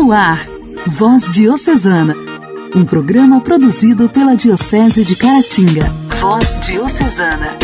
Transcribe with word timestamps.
No 0.00 0.12
ar, 0.12 0.46
Voz 0.86 1.34
Diocesana, 1.34 2.14
um 2.72 2.84
programa 2.84 3.40
produzido 3.40 4.08
pela 4.08 4.36
Diocese 4.36 5.04
de 5.04 5.16
Caratinga. 5.16 5.92
Voz 6.20 6.56
Diocesana. 6.60 7.58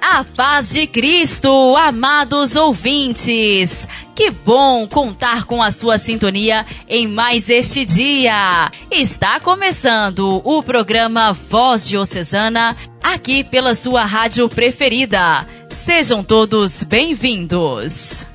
A 0.00 0.24
paz 0.34 0.70
de 0.70 0.86
Cristo, 0.86 1.76
amados 1.76 2.56
ouvintes! 2.56 3.86
Que 4.16 4.30
bom 4.30 4.88
contar 4.88 5.44
com 5.44 5.62
a 5.62 5.70
sua 5.70 5.98
sintonia 5.98 6.64
em 6.88 7.06
mais 7.06 7.50
este 7.50 7.84
dia. 7.84 8.72
Está 8.90 9.38
começando 9.38 10.40
o 10.42 10.62
programa 10.62 11.34
Voz 11.34 11.86
Diocesana 11.86 12.74
aqui 13.02 13.44
pela 13.44 13.74
sua 13.74 14.06
rádio 14.06 14.48
preferida. 14.48 15.46
Sejam 15.68 16.24
todos 16.24 16.82
bem-vindos. 16.82 18.26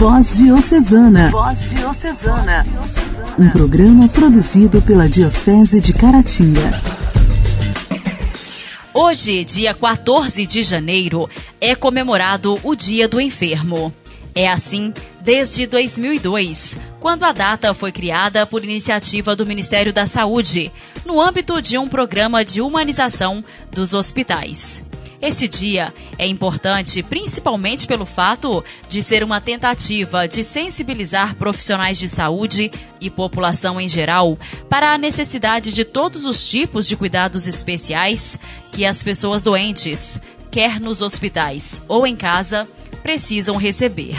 Voz 0.00 0.38
Diocesana. 0.38 1.30
Voz 1.30 1.74
Diocesana. 1.74 2.64
Um 3.38 3.50
programa 3.50 4.08
produzido 4.08 4.80
pela 4.80 5.06
Diocese 5.06 5.78
de 5.78 5.92
Caratinga. 5.92 6.80
Hoje, 8.94 9.44
dia 9.44 9.74
14 9.74 10.46
de 10.46 10.62
janeiro, 10.62 11.28
é 11.60 11.74
comemorado 11.74 12.58
o 12.64 12.74
Dia 12.74 13.06
do 13.06 13.20
Enfermo. 13.20 13.92
É 14.34 14.48
assim 14.48 14.90
desde 15.20 15.66
2002, 15.66 16.78
quando 16.98 17.24
a 17.24 17.32
data 17.32 17.74
foi 17.74 17.92
criada 17.92 18.46
por 18.46 18.64
iniciativa 18.64 19.36
do 19.36 19.44
Ministério 19.44 19.92
da 19.92 20.06
Saúde, 20.06 20.72
no 21.04 21.20
âmbito 21.20 21.60
de 21.60 21.76
um 21.76 21.86
programa 21.86 22.42
de 22.42 22.62
humanização 22.62 23.44
dos 23.70 23.92
hospitais. 23.92 24.82
Este 25.22 25.46
dia 25.46 25.92
é 26.16 26.26
importante 26.26 27.02
principalmente 27.02 27.86
pelo 27.86 28.06
fato 28.06 28.64
de 28.88 29.02
ser 29.02 29.22
uma 29.22 29.38
tentativa 29.38 30.26
de 30.26 30.42
sensibilizar 30.42 31.34
profissionais 31.34 31.98
de 31.98 32.08
saúde 32.08 32.70
e 32.98 33.10
população 33.10 33.78
em 33.78 33.86
geral 33.86 34.38
para 34.70 34.94
a 34.94 34.98
necessidade 34.98 35.72
de 35.72 35.84
todos 35.84 36.24
os 36.24 36.48
tipos 36.48 36.86
de 36.86 36.96
cuidados 36.96 37.46
especiais 37.46 38.38
que 38.72 38.86
as 38.86 39.02
pessoas 39.02 39.42
doentes, 39.42 40.18
quer 40.50 40.80
nos 40.80 41.02
hospitais 41.02 41.82
ou 41.86 42.06
em 42.06 42.16
casa, 42.16 42.66
precisam 43.02 43.56
receber. 43.56 44.16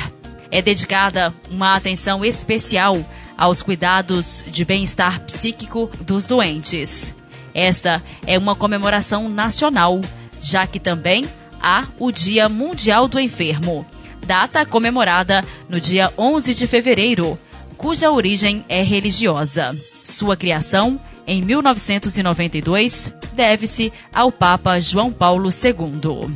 É 0.52 0.62
dedicada 0.62 1.34
uma 1.50 1.76
atenção 1.76 2.24
especial 2.24 3.04
aos 3.36 3.64
cuidados 3.64 4.44
de 4.48 4.64
bem-estar 4.64 5.20
psíquico 5.22 5.90
dos 6.02 6.28
doentes. 6.28 7.16
Esta 7.56 8.04
é 8.28 8.38
uma 8.38 8.56
comemoração 8.56 9.28
nacional 9.28 10.00
já 10.42 10.66
que 10.66 10.80
também 10.80 11.26
há 11.62 11.86
o 12.00 12.12
Dia 12.12 12.50
Mundial 12.50 13.08
do 13.08 13.20
Enfermo, 13.20 13.86
data 14.26 14.66
comemorada 14.66 15.46
no 15.70 15.80
dia 15.80 16.12
11 16.18 16.54
de 16.54 16.68
fevereiro, 16.68 17.38
cuja 17.78 18.12
origem 18.12 18.66
é 18.68 18.82
religiosa. 18.82 19.76
Sua 20.04 20.36
criação, 20.36 21.00
em 21.28 21.42
1992, 21.42 23.14
deve-se 23.34 23.94
ao 24.14 24.32
Papa 24.32 24.80
João 24.80 25.12
Paulo 25.12 25.50
II. 25.50 26.36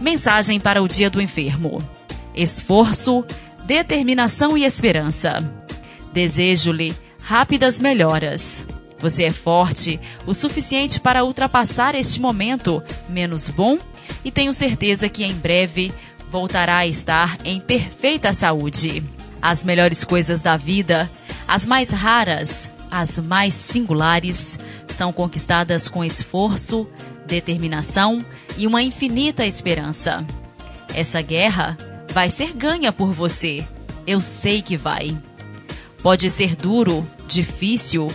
Mensagem 0.00 0.58
para 0.58 0.82
o 0.82 0.88
Dia 0.88 1.10
do 1.10 1.20
Enfermo: 1.20 1.82
esforço, 2.34 3.24
determinação 3.66 4.56
e 4.56 4.64
esperança. 4.64 5.38
Desejo-lhe 6.12 6.94
rápidas 7.22 7.78
melhoras 7.78 8.66
você 8.98 9.24
é 9.24 9.30
forte 9.30 10.00
o 10.26 10.34
suficiente 10.34 11.00
para 11.00 11.24
ultrapassar 11.24 11.94
este 11.94 12.20
momento 12.20 12.82
menos 13.08 13.48
bom 13.48 13.78
e 14.24 14.30
tenho 14.30 14.52
certeza 14.52 15.08
que 15.08 15.24
em 15.24 15.34
breve 15.34 15.92
voltará 16.30 16.78
a 16.78 16.86
estar 16.86 17.38
em 17.44 17.60
perfeita 17.60 18.32
saúde. 18.32 19.02
As 19.40 19.64
melhores 19.64 20.04
coisas 20.04 20.42
da 20.42 20.56
vida, 20.56 21.08
as 21.46 21.64
mais 21.64 21.90
raras, 21.90 22.70
as 22.90 23.18
mais 23.18 23.54
singulares, 23.54 24.58
são 24.88 25.12
conquistadas 25.12 25.88
com 25.88 26.04
esforço, 26.04 26.88
determinação 27.26 28.24
e 28.56 28.66
uma 28.66 28.82
infinita 28.82 29.46
esperança. 29.46 30.24
Essa 30.94 31.22
guerra 31.22 31.76
vai 32.12 32.30
ser 32.30 32.52
ganha 32.52 32.92
por 32.92 33.12
você. 33.12 33.66
Eu 34.06 34.20
sei 34.20 34.62
que 34.62 34.76
vai. 34.76 35.16
Pode 36.02 36.30
ser 36.30 36.56
duro, 36.56 37.06
difícil, 37.28 38.08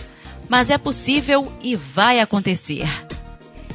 mas 0.48 0.70
é 0.70 0.78
possível 0.78 1.50
e 1.62 1.76
vai 1.76 2.20
acontecer. 2.20 2.88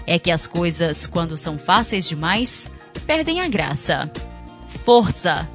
É 0.06 0.18
que 0.18 0.31
as 0.31 0.47
coisas, 0.47 1.07
quando 1.07 1.38
são 1.38 1.57
fáceis 1.57 2.07
demais, 2.07 2.69
perdem 3.06 3.41
a 3.41 3.47
graça. 3.47 4.09
Força! 4.84 5.47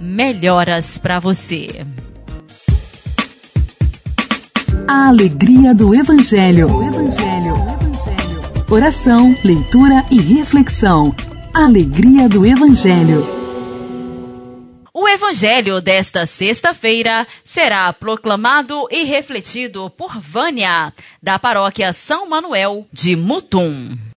Melhoras 0.00 0.98
para 0.98 1.18
você! 1.18 1.86
A 4.88 5.08
alegria 5.08 5.74
do 5.74 5.94
Evangelho. 5.94 6.66
Evangelho. 6.82 7.54
Evangelho. 7.54 8.42
Oração, 8.68 9.34
leitura 9.44 10.04
e 10.10 10.20
reflexão. 10.20 11.14
Alegria 11.54 12.28
do 12.28 12.44
Evangelho. 12.44 13.41
O 14.94 15.08
evangelho 15.08 15.80
desta 15.80 16.26
sexta-feira 16.26 17.26
será 17.42 17.90
proclamado 17.94 18.86
e 18.90 19.04
refletido 19.04 19.88
por 19.88 20.20
Vânia, 20.20 20.92
da 21.22 21.38
paróquia 21.38 21.94
São 21.94 22.28
Manuel 22.28 22.86
de 22.92 23.16
Mutum. 23.16 24.11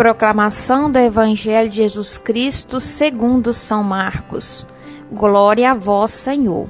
Proclamação 0.00 0.90
do 0.90 0.98
Evangelho 0.98 1.68
de 1.68 1.76
Jesus 1.76 2.16
Cristo 2.16 2.80
segundo 2.80 3.52
São 3.52 3.82
Marcos. 3.82 4.66
Glória 5.12 5.72
a 5.72 5.74
vós, 5.74 6.10
Senhor. 6.12 6.66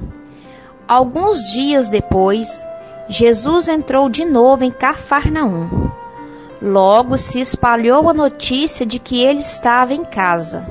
Alguns 0.88 1.38
dias 1.52 1.88
depois, 1.88 2.66
Jesus 3.08 3.68
entrou 3.68 4.08
de 4.08 4.24
novo 4.24 4.64
em 4.64 4.72
Cafarnaum. 4.72 5.92
Logo 6.60 7.16
se 7.16 7.40
espalhou 7.40 8.10
a 8.10 8.12
notícia 8.12 8.84
de 8.84 8.98
que 8.98 9.22
ele 9.22 9.38
estava 9.38 9.94
em 9.94 10.04
casa. 10.04 10.66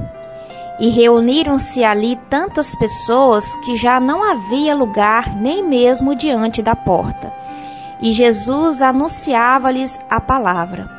E 0.82 0.90
reuniram-se 0.90 1.82
ali 1.82 2.20
tantas 2.30 2.76
pessoas 2.76 3.56
que 3.64 3.78
já 3.78 4.02
não 4.02 4.22
havia 4.22 4.76
lugar 4.76 5.34
nem 5.34 5.64
mesmo 5.64 6.14
diante 6.14 6.62
da 6.62 6.76
porta. 6.76 7.32
E 8.02 8.12
Jesus 8.12 8.82
anunciava-lhes 8.82 10.02
a 10.10 10.20
palavra. 10.20 10.99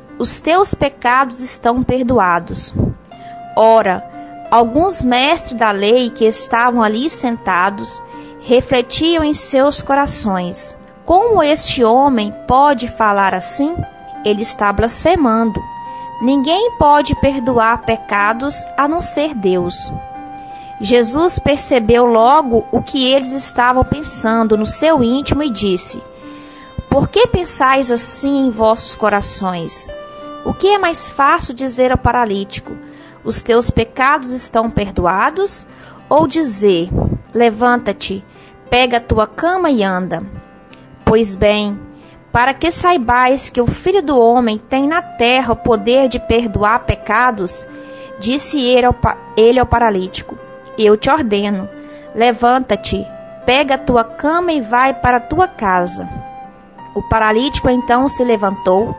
os 0.21 0.39
teus 0.39 0.75
pecados 0.75 1.39
estão 1.39 1.81
perdoados. 1.81 2.75
Ora, 3.57 4.47
alguns 4.51 5.01
mestres 5.01 5.59
da 5.59 5.71
lei 5.71 6.11
que 6.11 6.25
estavam 6.25 6.83
ali 6.83 7.09
sentados 7.09 8.03
refletiam 8.41 9.23
em 9.23 9.33
seus 9.33 9.81
corações: 9.81 10.77
Como 11.05 11.41
este 11.41 11.83
homem 11.83 12.31
pode 12.47 12.87
falar 12.87 13.33
assim? 13.33 13.75
Ele 14.23 14.43
está 14.43 14.71
blasfemando. 14.71 15.59
Ninguém 16.21 16.77
pode 16.77 17.15
perdoar 17.15 17.81
pecados 17.81 18.63
a 18.77 18.87
não 18.87 19.01
ser 19.01 19.33
Deus. 19.33 19.91
Jesus 20.79 21.39
percebeu 21.39 22.05
logo 22.05 22.63
o 22.71 22.83
que 22.83 23.11
eles 23.11 23.33
estavam 23.33 23.83
pensando 23.83 24.55
no 24.55 24.67
seu 24.67 25.03
íntimo 25.03 25.41
e 25.41 25.49
disse: 25.49 25.99
Por 26.91 27.07
que 27.07 27.25
pensais 27.25 27.91
assim 27.91 28.45
em 28.45 28.51
vossos 28.51 28.93
corações? 28.93 29.89
O 30.45 30.53
que 30.53 30.67
é 30.67 30.77
mais 30.77 31.09
fácil 31.09 31.53
dizer 31.53 31.91
ao 31.91 31.97
paralítico: 31.97 32.73
Os 33.23 33.41
teus 33.41 33.69
pecados 33.69 34.31
estão 34.31 34.69
perdoados? 34.69 35.65
Ou 36.09 36.27
dizer: 36.27 36.89
Levanta-te, 37.33 38.23
pega 38.69 38.97
a 38.97 39.01
tua 39.01 39.27
cama 39.27 39.69
e 39.69 39.83
anda? 39.83 40.21
Pois 41.05 41.35
bem, 41.35 41.79
para 42.31 42.53
que 42.53 42.71
saibais 42.71 43.49
que 43.49 43.61
o 43.61 43.67
Filho 43.67 44.01
do 44.01 44.19
Homem 44.19 44.57
tem 44.57 44.87
na 44.87 45.01
terra 45.01 45.53
o 45.53 45.57
poder 45.57 46.07
de 46.07 46.19
perdoar 46.19 46.85
pecados, 46.85 47.67
Disse 48.21 48.61
ele 48.61 48.85
ao, 48.85 48.95
ele 49.35 49.59
ao 49.59 49.65
paralítico: 49.65 50.37
Eu 50.77 50.95
te 50.95 51.09
ordeno, 51.09 51.67
levanta-te, 52.13 53.03
pega 53.47 53.73
a 53.73 53.79
tua 53.79 54.03
cama 54.03 54.51
e 54.51 54.61
vai 54.61 54.93
para 54.93 55.17
a 55.17 55.21
tua 55.21 55.47
casa. 55.47 56.07
O 56.93 57.01
paralítico 57.01 57.67
então 57.67 58.07
se 58.07 58.23
levantou 58.23 58.95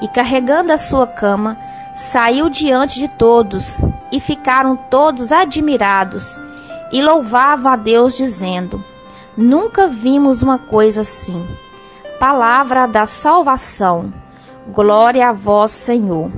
e, 0.00 0.08
carregando 0.08 0.72
a 0.72 0.78
sua 0.78 1.06
cama, 1.06 1.56
saiu 1.94 2.48
diante 2.48 2.98
de 2.98 3.08
todos, 3.08 3.80
e 4.12 4.20
ficaram 4.20 4.76
todos 4.76 5.32
admirados 5.32 6.38
e 6.92 7.02
louvavam 7.02 7.72
a 7.72 7.76
Deus, 7.76 8.16
dizendo: 8.16 8.82
Nunca 9.36 9.88
vimos 9.88 10.42
uma 10.42 10.58
coisa 10.58 11.02
assim. 11.02 11.46
Palavra 12.18 12.86
da 12.86 13.06
salvação. 13.06 14.12
Glória 14.68 15.28
a 15.28 15.32
vós, 15.32 15.70
Senhor. 15.70 16.30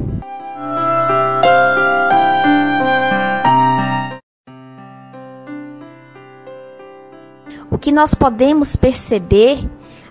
O 7.71 7.79
que 7.79 7.93
nós 7.93 8.13
podemos 8.15 8.75
perceber 8.75 9.59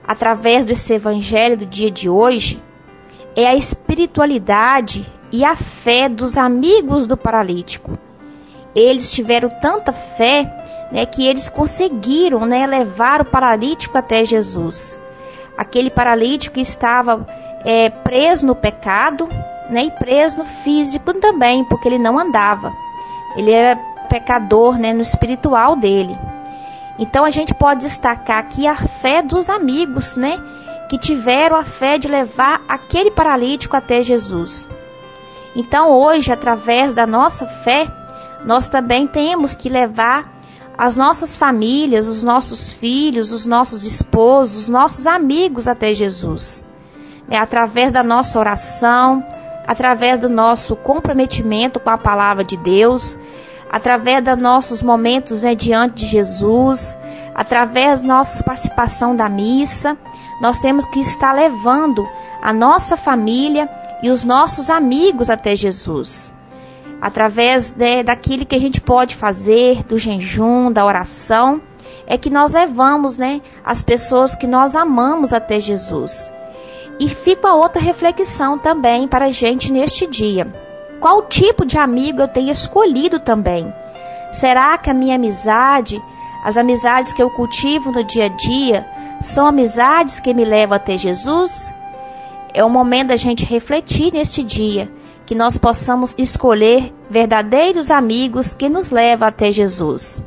através 0.08 0.66
desse 0.66 0.94
evangelho 0.94 1.58
do 1.58 1.66
dia 1.66 1.92
de 1.92 2.10
hoje 2.10 2.64
é 3.38 3.46
a 3.46 3.56
espiritualidade 3.56 5.06
e 5.32 5.46
a 5.46 5.56
fé 5.56 6.10
dos 6.10 6.40
amigos 6.40 7.06
do 7.06 7.16
paralítico. 7.16 7.92
Eles 8.74 9.12
tiveram 9.12 9.48
tanta 9.62 9.94
fé 9.94 10.90
né, 10.92 11.06
que 11.06 11.28
eles 11.28 11.48
conseguiram 11.48 12.48
né, 12.48 12.66
levar 12.66 13.22
o 13.22 13.26
paralítico 13.26 13.96
até 13.96 14.26
Jesus. 14.26 15.00
Aquele 15.56 15.92
paralítico 15.92 16.56
que 16.56 16.62
estava 16.62 17.28
é, 17.64 17.92
preso 17.92 18.48
no 18.48 18.56
pecado 18.56 19.30
né, 19.70 19.86
e 19.86 19.92
preso 19.92 20.40
no 20.40 20.46
físico 20.46 21.14
também, 21.14 21.64
porque 21.66 21.88
ele 21.88 22.00
não 22.00 22.18
andava. 22.18 22.74
Ele 23.36 23.52
era 23.52 23.76
pecador 24.10 24.80
né, 24.80 24.94
no 24.94 25.02
espiritual 25.02 25.76
dele. 25.76 26.18
Então 26.98 27.24
a 27.24 27.30
gente 27.30 27.54
pode 27.54 27.82
destacar 27.82 28.40
aqui 28.40 28.66
a 28.66 28.76
fé 28.76 29.22
dos 29.22 29.48
amigos, 29.48 30.18
né? 30.18 30.42
Que 30.90 30.98
tiveram 30.98 31.58
a 31.58 31.64
fé 31.64 31.98
de 31.98 32.08
levar 32.08 32.62
aquele 32.68 33.12
paralítico 33.12 33.76
até 33.76 34.02
Jesus. 34.02 34.68
Então 35.56 35.92
hoje, 35.92 36.32
através 36.32 36.94
da 36.94 37.06
nossa 37.06 37.46
fé, 37.46 37.88
nós 38.46 38.70
também 38.70 39.08
temos 39.08 39.56
que 39.56 39.70
levar 39.70 40.38
as 40.78 40.96
nossas 40.96 41.36
famílias, 41.36 42.08
os 42.08 42.22
nossos 42.22 42.72
filhos, 42.72 43.32
os 43.32 43.48
nossos 43.48 43.84
esposos, 43.84 44.64
os 44.64 44.70
nossos 44.70 45.08
amigos 45.08 45.68
até 45.68 45.94
Jesus. 45.94 46.64
É 47.30 47.38
através 47.38 47.92
da 47.92 48.04
nossa 48.04 48.38
oração, 48.38 49.26
através 49.66 50.20
do 50.20 50.30
nosso 50.30 50.76
comprometimento 50.76 51.80
com 51.80 51.90
a 51.90 51.98
palavra 51.98 52.44
de 52.44 52.56
Deus, 52.56 53.18
através 53.70 54.24
dos 54.24 54.38
nossos 54.38 54.82
momentos 54.82 55.42
né, 55.42 55.56
diante 55.56 56.06
de 56.06 56.06
Jesus, 56.06 56.98
através 57.38 58.02
da 58.02 58.08
nossa 58.08 58.44
participação 58.44 59.16
da 59.16 59.30
missa, 59.30 59.98
nós 60.42 60.60
temos 60.60 60.84
que 60.86 61.00
estar 61.00 61.32
levando 61.32 62.06
a 62.42 62.52
nossa 62.52 62.98
família 62.98 63.70
e 64.04 64.10
os 64.10 64.24
nossos 64.24 64.70
amigos 64.70 65.30
até 65.30 65.56
Jesus. 65.56 66.34
Através 67.00 67.74
né, 67.76 68.04
daquilo 68.04 68.46
que 68.46 68.56
a 68.56 68.60
gente 68.60 68.82
pode 68.82 69.16
fazer, 69.16 69.84
do 69.84 69.98
jejum, 69.98 70.72
da 70.72 70.84
oração, 70.84 71.62
é 72.08 72.18
que 72.18 72.30
nós 72.30 72.54
levamos 72.54 73.18
né, 73.18 73.40
as 73.64 73.84
pessoas 73.84 74.34
que 74.34 74.48
nós 74.48 74.76
amamos 74.76 75.34
até 75.34 75.60
Jesus. 75.60 76.32
E 77.00 77.08
fica 77.08 77.54
outra 77.54 77.80
reflexão 77.80 78.58
também 78.58 79.08
para 79.08 79.26
a 79.26 79.32
gente 79.32 79.72
neste 79.72 80.08
dia 80.08 80.48
qual 81.00 81.24
tipo 81.24 81.66
de 81.66 81.78
amigo 81.78 82.22
eu 82.22 82.28
tenho 82.28 82.52
escolhido 82.52 83.20
também? 83.20 83.72
Será 84.32 84.78
que 84.78 84.90
a 84.90 84.94
minha 84.94 85.16
amizade, 85.16 86.02
as 86.44 86.58
amizades 86.58 87.14
que 87.14 87.22
eu 87.22 87.30
cultivo 87.30 87.92
no 87.92 88.04
dia 88.04 88.26
a 88.26 88.30
dia, 88.30 88.86
são 89.22 89.48
amizades 89.48 90.20
que 90.20 90.34
me 90.34 90.46
levam 90.46 90.76
até 90.76 90.98
Jesus? 90.98 91.72
É 92.54 92.64
o 92.64 92.70
momento 92.70 93.10
da 93.10 93.16
gente 93.16 93.46
refletir 93.46 94.14
neste 94.14 94.44
dia, 94.44 94.92
que 95.26 95.36
nós 95.36 95.58
possamos 95.58 96.16
escolher 96.18 96.94
verdadeiros 97.10 97.92
amigos 97.92 98.54
que 98.54 98.70
nos 98.70 98.92
levam 98.92 99.28
até 99.28 99.52
Jesus. 99.52 100.24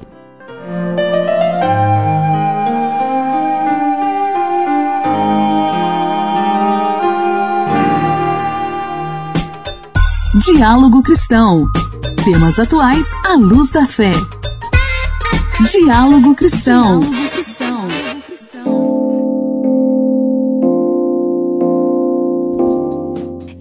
Diálogo 10.44 11.02
Cristão. 11.02 11.66
Temas 12.24 12.58
atuais 12.58 13.06
à 13.26 13.34
luz 13.34 13.70
da 13.70 13.84
fé. 13.84 14.12
Diálogo 15.68 16.34
Cristão. 16.34 17.00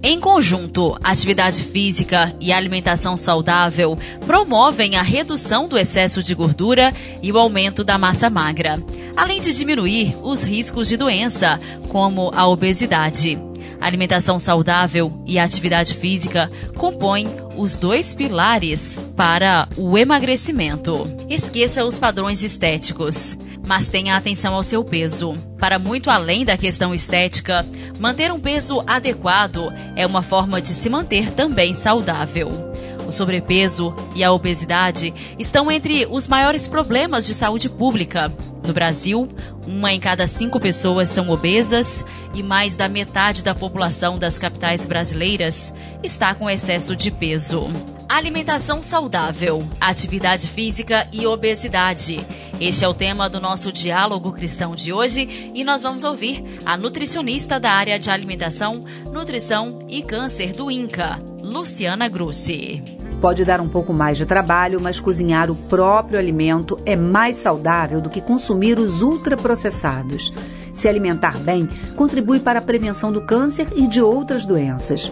Em 0.02 0.18
conjunto, 0.20 0.98
atividade 1.04 1.62
física 1.62 2.34
e 2.40 2.54
alimentação 2.54 3.18
saudável 3.18 3.98
promovem 4.26 4.96
a 4.96 5.02
redução 5.02 5.68
do 5.68 5.78
excesso 5.78 6.24
de 6.24 6.34
gordura 6.34 6.94
e 7.22 7.32
o 7.34 7.38
aumento 7.38 7.84
da 7.84 7.98
massa 7.98 8.30
magra, 8.30 8.82
além 9.16 9.42
de 9.42 9.52
diminuir 9.52 10.16
os 10.24 10.46
riscos 10.46 10.88
de 10.88 10.96
doença, 10.96 11.60
como 11.90 12.32
a 12.34 12.48
obesidade. 12.48 13.49
Alimentação 13.80 14.38
saudável 14.38 15.22
e 15.26 15.40
atividade 15.40 15.96
física 15.96 16.50
compõem 16.76 17.28
os 17.56 17.78
dois 17.78 18.14
pilares 18.14 19.02
para 19.16 19.68
o 19.78 19.98
emagrecimento. 19.98 21.10
Esqueça 21.30 21.86
os 21.86 21.98
padrões 21.98 22.44
estéticos, 22.44 23.38
mas 23.66 23.88
tenha 23.88 24.16
atenção 24.16 24.54
ao 24.54 24.64
seu 24.64 24.84
peso. 24.84 25.34
Para 25.60 25.80
muito 25.80 26.10
além 26.10 26.44
da 26.44 26.58
questão 26.58 26.94
estética, 26.94 27.66
manter 28.00 28.32
um 28.32 28.40
peso 28.40 28.84
adequado 28.86 29.74
é 29.96 30.06
uma 30.06 30.22
forma 30.22 30.62
de 30.62 30.74
se 30.74 30.90
manter 30.90 31.32
também 31.32 31.74
saudável. 31.74 32.69
O 33.10 33.12
sobrepeso 33.12 33.92
e 34.14 34.24
a 34.24 34.32
obesidade 34.32 35.12
estão 35.40 35.72
entre 35.72 36.06
os 36.06 36.28
maiores 36.28 36.68
problemas 36.68 37.26
de 37.26 37.34
saúde 37.34 37.68
pública. 37.68 38.32
No 38.64 38.72
Brasil, 38.72 39.28
uma 39.66 39.92
em 39.92 40.00
cada 40.00 40.28
cinco 40.28 40.60
pessoas 40.60 41.10
são 41.10 41.28
obesas 41.32 42.06
e 42.36 42.44
mais 42.44 42.78
da 42.78 42.88
metade 42.88 43.44
da 43.44 43.56
população 43.56 44.20
das 44.20 44.38
capitais 44.38 44.86
brasileiras 44.86 45.74
está 46.04 46.36
com 46.36 46.48
excesso 46.48 46.96
de 46.96 47.10
peso. 47.10 47.68
Alimentação 48.08 48.80
saudável, 48.80 49.68
atividade 49.82 50.48
física 50.48 51.08
e 51.12 51.26
obesidade. 51.26 52.24
Este 52.60 52.86
é 52.86 52.88
o 52.88 52.94
tema 52.94 53.28
do 53.28 53.40
nosso 53.40 53.72
diálogo 53.72 54.34
cristão 54.34 54.76
de 54.76 54.94
hoje 54.94 55.52
e 55.56 55.64
nós 55.64 55.82
vamos 55.82 56.04
ouvir 56.04 56.44
a 56.64 56.78
nutricionista 56.78 57.60
da 57.60 57.72
área 57.72 57.98
de 57.98 58.12
alimentação, 58.12 58.86
nutrição 59.12 59.80
e 59.90 60.04
câncer 60.04 60.54
do 60.54 60.70
INCA, 60.70 61.20
Luciana 61.42 62.08
Grussi. 62.08 62.99
Pode 63.22 63.44
dar 63.44 63.60
um 63.60 63.68
pouco 63.68 63.94
mais 63.94 64.18
de 64.18 64.26
trabalho, 64.26 64.80
mas 64.80 65.00
cozinhar 65.00 65.52
o 65.52 65.56
próprio 65.56 66.18
alimento 66.18 66.80
é 66.86 66.96
mais 66.96 67.36
saudável 67.36 68.00
do 68.00 68.10
que 68.10 68.22
consumir 68.22 68.80
os 68.80 69.02
ultraprocessados. 69.02 70.32
Se 70.72 70.88
alimentar 70.88 71.38
bem 71.38 71.68
contribui 71.98 72.40
para 72.40 72.60
a 72.60 72.62
prevenção 72.62 73.12
do 73.12 73.22
câncer 73.22 73.68
e 73.76 73.88
de 73.88 74.02
outras 74.02 74.46
doenças. 74.46 75.12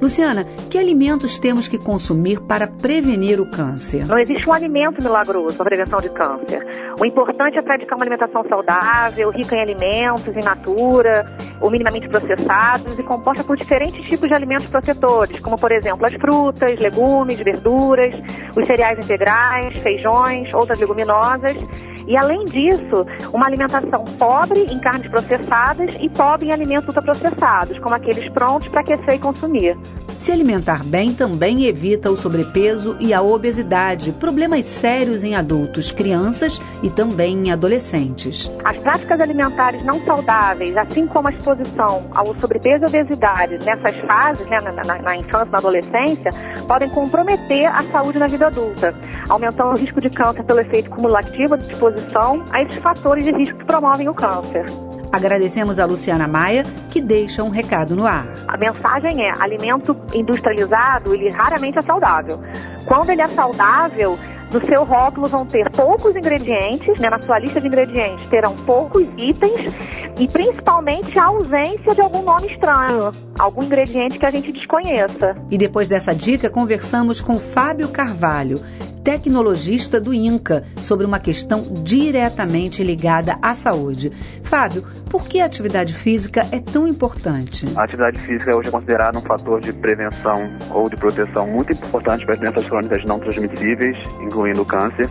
Luciana, 0.00 0.46
que 0.70 0.78
alimentos 0.78 1.38
temos 1.38 1.68
que 1.68 1.76
consumir 1.76 2.40
para 2.40 2.66
prevenir 2.66 3.38
o 3.38 3.50
câncer? 3.50 4.06
Não 4.06 4.18
existe 4.18 4.48
um 4.48 4.52
alimento 4.52 5.02
milagroso 5.02 5.54
para 5.56 5.66
prevenção 5.66 6.00
de 6.00 6.08
câncer. 6.08 6.66
O 6.98 7.04
importante 7.04 7.58
é 7.58 7.62
praticar 7.62 7.98
uma 7.98 8.04
alimentação 8.04 8.42
saudável, 8.48 9.30
rica 9.30 9.56
em 9.56 9.60
alimentos, 9.60 10.34
em 10.34 10.42
natura, 10.42 11.30
ou 11.60 11.70
minimamente 11.70 12.08
processados 12.08 12.98
e 12.98 13.02
composta 13.02 13.44
por 13.44 13.56
diferentes 13.56 14.02
tipos 14.08 14.28
de 14.28 14.34
alimentos 14.34 14.66
protetores, 14.66 15.38
como 15.40 15.56
por 15.56 15.70
exemplo 15.70 16.06
as 16.06 16.14
frutas, 16.14 16.78
legumes, 16.78 17.38
verduras, 17.38 18.14
os 18.56 18.66
cereais 18.66 18.98
integrais, 18.98 19.76
feijões, 19.82 20.52
outras 20.54 20.80
leguminosas. 20.80 21.56
E 22.10 22.16
além 22.16 22.44
disso, 22.46 23.06
uma 23.32 23.46
alimentação 23.46 24.02
pobre 24.18 24.64
em 24.64 24.80
carnes 24.80 25.08
processadas 25.08 25.94
e 26.00 26.08
pobre 26.08 26.48
em 26.48 26.52
alimentos 26.52 26.88
ultraprocessados, 26.88 27.78
como 27.78 27.94
aqueles 27.94 28.28
prontos 28.30 28.66
para 28.66 28.80
aquecer 28.80 29.14
e 29.14 29.18
consumir. 29.20 29.78
Se 30.16 30.30
alimentar 30.30 30.84
bem 30.84 31.14
também 31.14 31.64
evita 31.64 32.10
o 32.10 32.16
sobrepeso 32.16 32.96
e 33.00 33.14
a 33.14 33.22
obesidade, 33.22 34.12
problemas 34.12 34.66
sérios 34.66 35.24
em 35.24 35.34
adultos, 35.34 35.92
crianças 35.92 36.60
e 36.82 36.90
também 36.90 37.46
em 37.46 37.50
adolescentes. 37.50 38.50
As 38.64 38.76
práticas 38.78 39.20
alimentares 39.20 39.82
não 39.84 40.04
saudáveis, 40.04 40.76
assim 40.76 41.06
como 41.06 41.28
a 41.28 41.32
exposição 41.32 42.10
ao 42.14 42.36
sobrepeso 42.38 42.84
e 42.84 42.88
obesidade 42.88 43.58
nessas 43.64 43.96
fases, 44.06 44.46
né, 44.46 44.58
na, 44.60 44.72
na, 44.72 45.02
na 45.02 45.16
infância 45.16 45.48
e 45.48 45.52
na 45.52 45.58
adolescência, 45.58 46.30
podem 46.66 46.90
comprometer 46.90 47.66
a 47.66 47.82
saúde 47.84 48.18
na 48.18 48.26
vida 48.26 48.48
adulta, 48.48 48.94
aumentando 49.28 49.70
o 49.70 49.78
risco 49.78 50.00
de 50.00 50.10
câncer 50.10 50.44
pelo 50.44 50.60
efeito 50.60 50.90
cumulativo 50.90 51.56
de 51.56 51.72
exposição 51.72 52.44
a 52.50 52.62
esses 52.62 52.76
fatores 52.76 53.24
de 53.24 53.32
risco 53.32 53.58
que 53.58 53.64
promovem 53.64 54.08
o 54.08 54.14
câncer. 54.14 54.66
Agradecemos 55.12 55.78
a 55.78 55.84
Luciana 55.84 56.28
Maia, 56.28 56.64
que 56.88 57.00
deixa 57.00 57.42
um 57.42 57.50
recado 57.50 57.96
no 57.96 58.06
ar. 58.06 58.26
A 58.46 58.56
mensagem 58.56 59.24
é: 59.24 59.32
alimento 59.40 59.96
industrializado, 60.14 61.14
ele 61.14 61.28
raramente 61.30 61.78
é 61.78 61.82
saudável. 61.82 62.40
Quando 62.86 63.10
ele 63.10 63.22
é 63.22 63.28
saudável, 63.28 64.18
no 64.52 64.64
seu 64.66 64.84
rótulo 64.84 65.28
vão 65.28 65.46
ter 65.46 65.70
poucos 65.70 66.14
ingredientes, 66.16 66.98
né? 66.98 67.08
na 67.08 67.20
sua 67.20 67.38
lista 67.38 67.60
de 67.60 67.68
ingredientes 67.68 68.26
terão 68.28 68.56
poucos 68.56 69.06
itens 69.16 69.72
e 70.18 70.26
principalmente 70.26 71.16
a 71.18 71.26
ausência 71.26 71.94
de 71.94 72.00
algum 72.00 72.22
nome 72.22 72.52
estranho, 72.52 73.12
algum 73.38 73.62
ingrediente 73.62 74.18
que 74.18 74.26
a 74.26 74.30
gente 74.30 74.50
desconheça. 74.50 75.36
E 75.50 75.56
depois 75.56 75.88
dessa 75.88 76.12
dica, 76.14 76.50
conversamos 76.50 77.20
com 77.20 77.38
Fábio 77.38 77.88
Carvalho, 77.88 78.60
tecnologista 79.02 80.00
do 80.00 80.12
INCA, 80.12 80.64
sobre 80.80 81.06
uma 81.06 81.18
questão 81.18 81.62
diretamente 81.82 82.82
ligada 82.82 83.38
à 83.42 83.54
saúde. 83.54 84.10
Fábio, 84.42 84.84
por 85.08 85.26
que 85.26 85.40
a 85.40 85.46
atividade 85.46 85.94
física 85.94 86.46
é 86.52 86.60
tão 86.60 86.86
importante? 86.86 87.66
A 87.76 87.84
atividade 87.84 88.20
física 88.20 88.56
hoje 88.56 88.68
é 88.68 88.72
considerada 88.72 89.18
um 89.18 89.22
fator 89.22 89.60
de 89.60 89.72
prevenção 89.72 90.50
ou 90.70 90.88
de 90.88 90.96
proteção 90.96 91.46
muito 91.46 91.72
importante 91.72 92.24
para 92.24 92.34
as 92.34 92.40
doenças 92.40 92.66
crônicas 92.66 93.04
não 93.04 93.18
transmissíveis, 93.18 93.96
incluindo 94.20 94.62
o 94.62 94.64
câncer. 94.66 95.08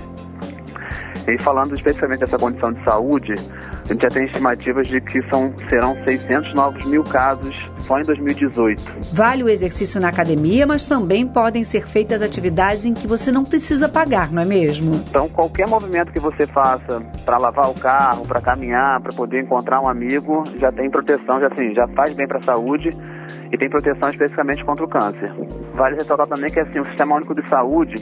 E 1.27 1.41
falando 1.43 1.75
especificamente 1.75 2.21
dessa 2.21 2.37
condição 2.37 2.73
de 2.73 2.83
saúde, 2.83 3.33
a 3.33 3.93
gente 3.93 4.01
já 4.01 4.07
tem 4.07 4.25
estimativas 4.25 4.87
de 4.87 4.99
que 5.01 5.21
são, 5.29 5.53
serão 5.69 5.95
600 6.05 6.53
novos 6.53 6.85
mil 6.85 7.03
casos 7.03 7.69
só 7.89 7.99
em 7.99 8.03
2018. 8.03 8.83
Vale 9.11 9.43
o 9.43 9.49
exercício 9.49 9.99
na 9.99 10.09
academia, 10.09 10.67
mas 10.67 10.85
também 10.85 11.27
podem 11.27 11.63
ser 11.63 11.87
feitas 11.87 12.21
atividades 12.21 12.85
em 12.85 12.93
que 12.93 13.07
você 13.07 13.31
não 13.31 13.43
precisa 13.43 13.89
pagar, 13.89 14.31
não 14.31 14.43
é 14.43 14.45
mesmo? 14.45 14.91
Então, 15.09 15.27
qualquer 15.27 15.67
movimento 15.67 16.13
que 16.13 16.19
você 16.19 16.45
faça 16.45 17.01
para 17.25 17.39
lavar 17.39 17.67
o 17.67 17.73
carro, 17.73 18.27
para 18.27 18.39
caminhar, 18.39 19.01
para 19.01 19.11
poder 19.13 19.41
encontrar 19.41 19.81
um 19.81 19.89
amigo, 19.89 20.43
já 20.57 20.71
tem 20.71 20.87
proteção, 20.91 21.41
já, 21.41 21.47
assim, 21.47 21.73
já 21.73 21.87
faz 21.95 22.13
bem 22.13 22.27
para 22.27 22.37
a 22.37 22.43
saúde 22.43 22.95
e 23.51 23.57
tem 23.57 23.69
proteção 23.69 24.11
especificamente 24.11 24.63
contra 24.63 24.85
o 24.85 24.87
câncer. 24.87 25.33
Vale 25.73 25.95
ressaltar 25.95 26.27
também 26.27 26.51
que 26.51 26.59
assim, 26.59 26.79
o 26.79 26.85
Sistema 26.89 27.15
Único 27.15 27.33
de 27.33 27.47
Saúde, 27.49 27.95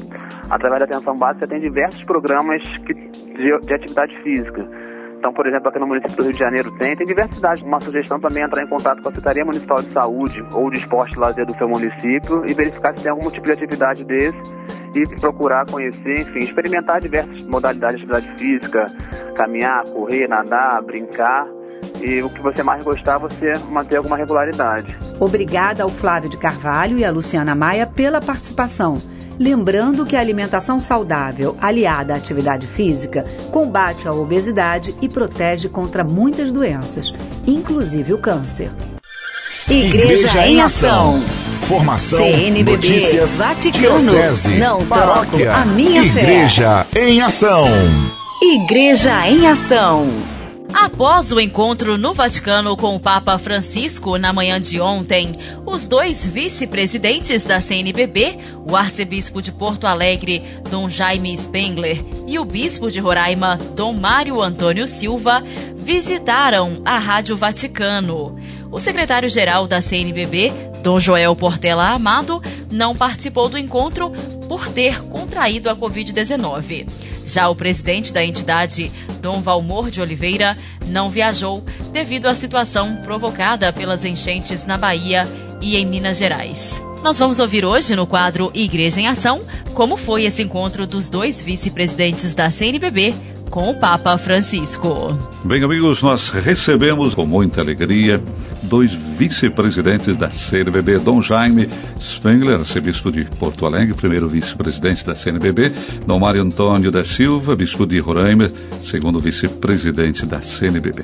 através 0.49 0.79
da 0.79 0.85
atenção 0.85 1.17
básica, 1.17 1.47
tem 1.47 1.61
diversos 1.61 2.03
programas 2.03 2.61
que, 2.85 2.93
de, 2.93 3.59
de 3.65 3.73
atividade 3.73 4.13
física 4.21 4.86
então, 5.27 5.35
por 5.35 5.45
exemplo, 5.45 5.67
aqui 5.67 5.77
no 5.77 5.87
município 5.87 6.15
do 6.15 6.23
Rio 6.23 6.31
de 6.31 6.39
Janeiro 6.39 6.71
tem, 6.77 6.95
tem 6.95 7.05
diversidade. 7.05 7.61
Uma 7.61 7.81
sugestão 7.81 8.17
também 8.17 8.43
é 8.43 8.45
entrar 8.45 8.63
em 8.63 8.67
contato 8.67 9.01
com 9.01 9.09
a 9.09 9.11
Secretaria 9.11 9.43
Municipal 9.43 9.81
de 9.81 9.91
Saúde 9.91 10.41
ou 10.53 10.71
de 10.71 10.77
Esporte 10.77 11.15
e 11.15 11.19
Lazer 11.19 11.45
do 11.45 11.53
seu 11.57 11.67
município 11.67 12.45
e 12.49 12.53
verificar 12.53 12.95
se 12.95 13.03
tem 13.03 13.11
algum 13.11 13.29
tipo 13.29 13.45
de 13.45 13.51
atividade 13.51 14.05
desse 14.05 14.37
e 14.95 15.05
procurar 15.19 15.65
conhecer, 15.69 16.21
enfim, 16.21 16.39
experimentar 16.39 17.01
diversas 17.01 17.45
modalidades 17.45 17.97
de 17.97 18.05
atividade 18.05 18.39
física, 18.39 18.85
caminhar, 19.35 19.83
correr, 19.87 20.29
nadar, 20.29 20.81
brincar 20.83 21.45
e 22.01 22.21
o 22.21 22.29
que 22.29 22.41
você 22.41 22.63
mais 22.63 22.81
gostar, 22.81 23.17
você 23.17 23.51
manter 23.69 23.97
alguma 23.97 24.15
regularidade. 24.15 24.97
Obrigada 25.19 25.83
ao 25.83 25.89
Flávio 25.89 26.29
de 26.29 26.37
Carvalho 26.37 26.97
e 26.97 27.03
à 27.03 27.11
Luciana 27.11 27.53
Maia 27.53 27.85
pela 27.85 28.21
participação. 28.21 28.95
Lembrando 29.39 30.05
que 30.05 30.15
a 30.15 30.19
alimentação 30.19 30.79
saudável, 30.79 31.55
aliada 31.61 32.13
à 32.13 32.17
atividade 32.17 32.65
física, 32.65 33.23
combate 33.51 34.07
a 34.07 34.13
obesidade 34.13 34.95
e 35.01 35.07
protege 35.07 35.69
contra 35.69 36.03
muitas 36.03 36.51
doenças, 36.51 37.13
inclusive 37.45 38.13
o 38.13 38.17
câncer. 38.17 38.71
Igreja, 39.69 40.27
Igreja 40.29 40.47
em 40.47 40.61
Ação. 40.61 41.23
Formação, 41.61 42.19
CNBB, 42.19 42.71
notícias, 42.71 43.37
Vaticano, 43.37 43.99
diocese, 43.99 44.57
não 44.57 44.85
paróquia, 44.85 45.51
troco 45.51 45.61
a 45.61 45.65
minha 45.65 46.01
Igreja 46.01 46.85
fé. 46.89 47.09
em 47.09 47.21
Ação. 47.21 47.67
Igreja 48.41 49.27
em 49.27 49.45
Ação. 49.45 50.36
Após 50.79 51.31
o 51.31 51.39
encontro 51.39 51.97
no 51.97 52.13
Vaticano 52.13 52.77
com 52.77 52.95
o 52.95 52.99
Papa 52.99 53.35
Francisco 53.39 54.15
na 54.19 54.31
manhã 54.31 54.61
de 54.61 54.79
ontem, 54.79 55.31
os 55.65 55.87
dois 55.87 56.23
vice-presidentes 56.23 57.43
da 57.43 57.59
CNBB, 57.59 58.37
o 58.63 58.75
arcebispo 58.75 59.41
de 59.41 59.51
Porto 59.51 59.87
Alegre, 59.87 60.43
Dom 60.69 60.87
Jaime 60.87 61.35
Spengler, 61.35 62.05
e 62.27 62.37
o 62.37 62.45
bispo 62.45 62.91
de 62.91 62.99
Roraima, 62.99 63.57
Dom 63.75 63.91
Mário 63.93 64.39
Antônio 64.39 64.85
Silva, 64.85 65.43
visitaram 65.75 66.79
a 66.85 66.99
Rádio 66.99 67.35
Vaticano. 67.35 68.37
O 68.71 68.79
secretário-geral 68.79 69.67
da 69.67 69.81
CNBB, 69.81 70.53
Dom 70.87 71.01
Joel 71.01 71.35
Portela 71.35 71.89
Amado, 71.89 72.41
não 72.71 72.95
participou 72.95 73.49
do 73.49 73.57
encontro 73.57 74.09
por 74.47 74.69
ter 74.69 75.03
contraído 75.03 75.69
a 75.69 75.75
Covid-19. 75.75 76.87
Já 77.25 77.49
o 77.49 77.55
presidente 77.57 78.13
da 78.13 78.23
entidade, 78.23 78.89
Dom 79.21 79.41
Valmor 79.41 79.91
de 79.91 79.99
Oliveira, 79.99 80.57
não 80.87 81.09
viajou 81.09 81.61
devido 81.91 82.27
à 82.27 82.33
situação 82.33 83.01
provocada 83.03 83.73
pelas 83.73 84.05
enchentes 84.05 84.65
na 84.65 84.77
Bahia 84.77 85.27
e 85.59 85.75
em 85.75 85.85
Minas 85.85 86.19
Gerais. 86.19 86.81
Nós 87.03 87.17
vamos 87.17 87.39
ouvir 87.39 87.65
hoje 87.65 87.93
no 87.93 88.07
quadro 88.07 88.49
Igreja 88.53 89.01
em 89.01 89.07
Ação 89.07 89.41
como 89.73 89.97
foi 89.97 90.23
esse 90.23 90.41
encontro 90.41 90.87
dos 90.87 91.09
dois 91.09 91.41
vice-presidentes 91.41 92.33
da 92.33 92.49
CNBB 92.49 93.13
com 93.49 93.69
o 93.69 93.75
Papa 93.75 94.17
Francisco. 94.17 95.17
Bem, 95.43 95.63
amigos, 95.63 96.01
nós 96.01 96.29
recebemos 96.29 97.13
com 97.13 97.25
muita 97.25 97.61
alegria 97.61 98.21
dois 98.63 98.91
vice-presidentes 98.91 100.17
da 100.17 100.29
CNBB, 100.29 100.99
Dom 100.99 101.21
Jaime 101.21 101.69
Spengler, 101.99 102.59
arcebispo 102.59 103.11
de 103.11 103.25
Porto 103.25 103.65
Alegre, 103.65 103.93
primeiro 103.93 104.27
vice-presidente 104.27 105.05
da 105.05 105.15
CNBB, 105.15 105.71
Dom 106.05 106.19
Mário 106.19 106.41
Antônio 106.41 106.91
da 106.91 107.03
Silva, 107.03 107.55
bispo 107.55 107.85
de 107.85 107.99
Roraima, 107.99 108.51
segundo 108.81 109.19
vice-presidente 109.19 110.25
da 110.25 110.41
CNBB. 110.41 111.03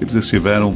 Eles 0.00 0.14
estiveram 0.14 0.74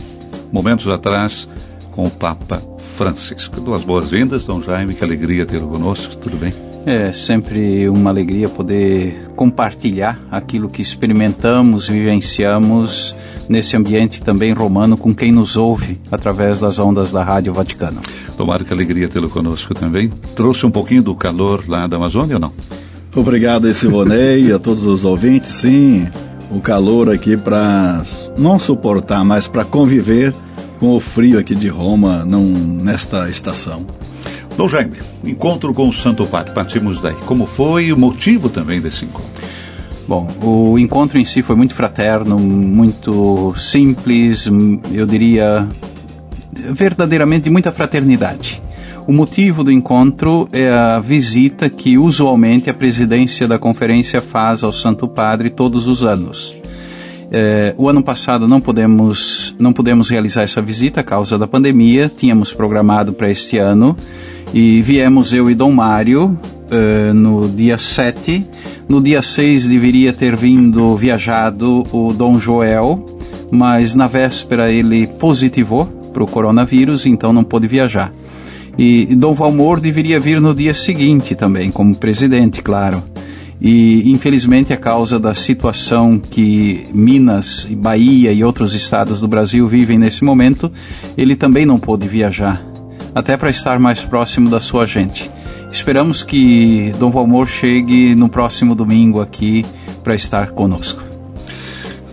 momentos 0.53 0.89
atrás 0.89 1.49
com 1.93 2.05
o 2.05 2.11
Papa 2.11 2.63
Francisco. 2.97 3.61
Duas 3.61 3.83
boas-vindas, 3.83 4.45
Dom 4.45 4.63
Jaime, 4.63 4.95
que 4.95 5.05
alegria 5.05 5.47
tê-lo 5.47 5.69
conosco, 5.69 6.17
tudo 6.17 6.37
bem? 6.37 6.70
É 6.87 7.13
sempre 7.13 7.89
uma 7.89 8.09
alegria 8.09 8.49
poder 8.49 9.31
compartilhar 9.37 10.19
aquilo 10.31 10.69
que 10.69 10.81
experimentamos, 10.81 11.87
vivenciamos 11.87 13.15
nesse 13.49 13.77
ambiente 13.77 14.23
também 14.23 14.53
romano 14.53 14.97
com 14.97 15.15
quem 15.15 15.31
nos 15.31 15.57
ouve 15.57 16.01
através 16.11 16.59
das 16.59 16.79
ondas 16.79 17.13
da 17.13 17.23
Rádio 17.23 17.53
Vaticano. 17.53 18.01
Tomara 18.37 18.65
que 18.65 18.73
alegria 18.73 19.09
tê-lo 19.09 19.29
conosco 19.29 19.75
também. 19.75 20.11
Trouxe 20.35 20.65
um 20.65 20.71
pouquinho 20.71 21.03
do 21.03 21.15
calor 21.15 21.65
lá 21.69 21.87
da 21.87 21.97
Amazônia 21.97 22.37
ou 22.37 22.41
não? 22.41 22.53
Obrigado, 23.15 23.73
Silvonei, 23.75 24.47
e 24.47 24.53
a 24.53 24.59
todos 24.59 24.87
os 24.87 25.05
ouvintes. 25.05 25.51
Sim, 25.51 26.09
o 26.51 26.61
calor 26.61 27.11
aqui 27.11 27.37
para 27.37 28.03
não 28.39 28.59
suportar, 28.59 29.23
mas 29.25 29.47
para 29.47 29.65
conviver 29.65 30.35
com 30.79 30.97
o 30.97 31.01
frio 31.01 31.39
aqui 31.39 31.55
de 31.55 31.69
Roma 31.69 32.25
não, 32.25 32.43
nesta 32.43 33.29
estação. 33.29 33.85
Dom 34.57 34.69
Jaime, 34.69 34.99
encontro 35.25 35.73
com 35.73 35.89
o 35.89 35.93
Santo 35.93 36.27
Padre, 36.27 36.53
partimos 36.53 37.01
daí. 37.01 37.15
Como 37.27 37.47
foi 37.47 37.93
o 37.93 37.97
motivo 37.97 38.49
também 38.49 38.81
desse 38.81 39.05
encontro? 39.05 39.31
Bom, 40.07 40.29
o 40.43 40.79
encontro 40.79 41.19
em 41.19 41.25
si 41.25 41.41
foi 41.41 41.55
muito 41.55 41.73
fraterno, 41.73 42.39
muito 42.39 43.55
simples, 43.57 44.51
eu 44.93 45.07
diria 45.07 45.69
verdadeiramente 46.73 47.45
de 47.45 47.51
muita 47.51 47.71
fraternidade. 47.71 48.61
O 49.07 49.13
motivo 49.13 49.65
do 49.65 49.73
encontro 49.73 50.49
é 50.53 50.69
a 50.69 50.99
visita 50.99 51.71
que 51.71 51.97
usualmente 51.97 52.69
a 52.69 52.75
presidência 52.75 53.49
da 53.49 53.59
conferência 53.59 54.21
faz 54.21 54.63
ao 54.63 54.73
Santo 54.73 55.09
Padre 55.09 55.49
todos 55.49 55.87
os 55.87 56.05
anos. 56.05 56.57
É, 57.33 57.75
o 57.79 57.89
ano 57.89 58.03
passado 58.03 58.49
não 58.49 58.61
podemos, 58.61 59.55
não 59.59 59.73
podemos 59.73 60.09
realizar 60.09 60.43
essa 60.43 60.61
visita 60.61 61.01
a 61.01 61.05
causa 61.05 61.39
da 61.39 61.47
pandemia, 61.47 62.09
tínhamos 62.09 62.53
programado 62.53 63.13
para 63.13 63.31
este 63.31 63.57
ano 63.59 63.97
e 64.53 64.83
viemos 64.83 65.33
eu 65.33 65.49
e 65.51 65.55
Dom 65.55 65.71
Mário 65.71 66.37
uh, 66.71 67.15
no 67.15 67.49
dia 67.49 67.79
7. 67.79 68.45
No 68.89 69.01
dia 69.01 69.23
6 69.23 69.67
deveria 69.67 70.13
ter 70.13 70.35
vindo, 70.35 70.97
viajado 70.97 71.87
o 71.93 72.13
Dom 72.13 72.39
Joel, 72.39 73.19
mas 73.51 73.95
na 73.95 74.09
véspera 74.09 74.71
ele 74.71 75.07
positivou 75.07 75.87
para 76.13 76.25
o 76.25 76.27
coronavírus, 76.27 77.07
então 77.07 77.33
não 77.33 77.45
pôde 77.45 77.69
viajar. 77.69 78.11
E, 78.77 79.07
e 79.11 79.15
Dom 79.15 79.35
Valmor 79.35 79.79
deveria 79.79 80.19
vir 80.19 80.41
no 80.41 80.55
dia 80.55 80.75
seguinte 80.75 81.35
também, 81.37 81.71
como 81.71 81.95
presidente, 81.95 82.63
claro. 82.63 83.03
E 83.63 84.11
infelizmente, 84.11 84.73
a 84.73 84.77
causa 84.77 85.21
da 85.21 85.35
situação 85.35 86.19
que 86.19 86.89
Minas, 86.95 87.69
Bahia 87.71 88.33
e 88.33 88.43
outros 88.43 88.75
estados 88.75 89.21
do 89.21 89.29
Brasil 89.29 89.69
vivem 89.69 89.99
nesse 89.99 90.25
momento, 90.25 90.73
ele 91.17 91.37
também 91.37 91.67
não 91.67 91.79
pôde 91.79 92.09
viajar 92.09 92.70
até 93.15 93.37
para 93.37 93.51
estar 93.51 93.79
mais 93.79 94.05
próximo 94.05 94.49
da 94.49 94.61
sua 94.61 94.87
gente. 94.87 95.31
Esperamos 95.71 96.23
que 96.23 96.93
Dom 96.99 97.11
Valmor 97.11 97.47
chegue 97.47 98.15
no 98.15 98.29
próximo 98.29 98.75
domingo 98.75 99.21
aqui 99.21 99.65
para 100.03 100.15
estar 100.15 100.51
conosco. 100.51 101.03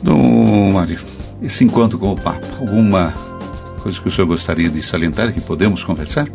Dom 0.01 0.71
Mário, 0.71 0.99
esse 1.41 1.63
encontro 1.63 1.97
com 1.97 2.11
o 2.11 2.15
Papa, 2.15 2.47
alguma 2.59 3.13
coisa 3.81 3.99
que 3.99 4.07
o 4.07 4.11
senhor 4.11 4.27
gostaria 4.27 4.69
de 4.69 4.81
salientar 4.83 5.33
que 5.33 5.41
podemos 5.41 5.83
conversar? 5.83 6.27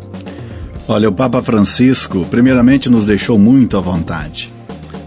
Olha, 0.87 1.07
o 1.07 1.13
Papa 1.13 1.41
Francisco, 1.41 2.25
primeiramente, 2.25 2.89
nos 2.89 3.05
deixou 3.05 3.39
muito 3.39 3.77
à 3.77 3.79
vontade. 3.79 4.51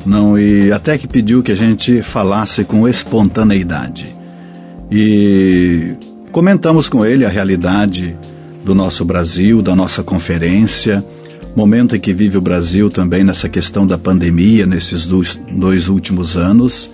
Não, 0.07 0.39
e 0.39 0.73
até 0.73 0.97
que 0.97 1.07
pediu 1.07 1.43
que 1.43 1.53
a 1.53 1.57
gente 1.57 2.01
falasse 2.01 2.65
com 2.65 2.89
espontaneidade. 2.89 4.15
e 4.91 5.95
comentamos 6.31 6.89
com 6.89 7.05
ele 7.05 7.25
a 7.25 7.29
realidade 7.29 8.17
do 8.67 8.75
nosso 8.75 9.05
Brasil, 9.05 9.63
da 9.63 9.77
nossa 9.77 10.03
conferência, 10.03 11.03
momento 11.55 11.95
em 11.95 12.01
que 12.01 12.13
vive 12.13 12.37
o 12.37 12.41
Brasil 12.41 12.91
também 12.91 13.23
nessa 13.23 13.49
questão 13.49 13.87
da 13.87 13.97
pandemia, 13.97 14.67
nesses 14.67 15.07
dois, 15.07 15.39
dois 15.53 15.89
últimos 15.89 16.37
anos, 16.37 16.91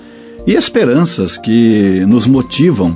e 0.46 0.52
esperanças 0.52 1.38
que 1.38 2.04
nos 2.06 2.26
motivam 2.26 2.94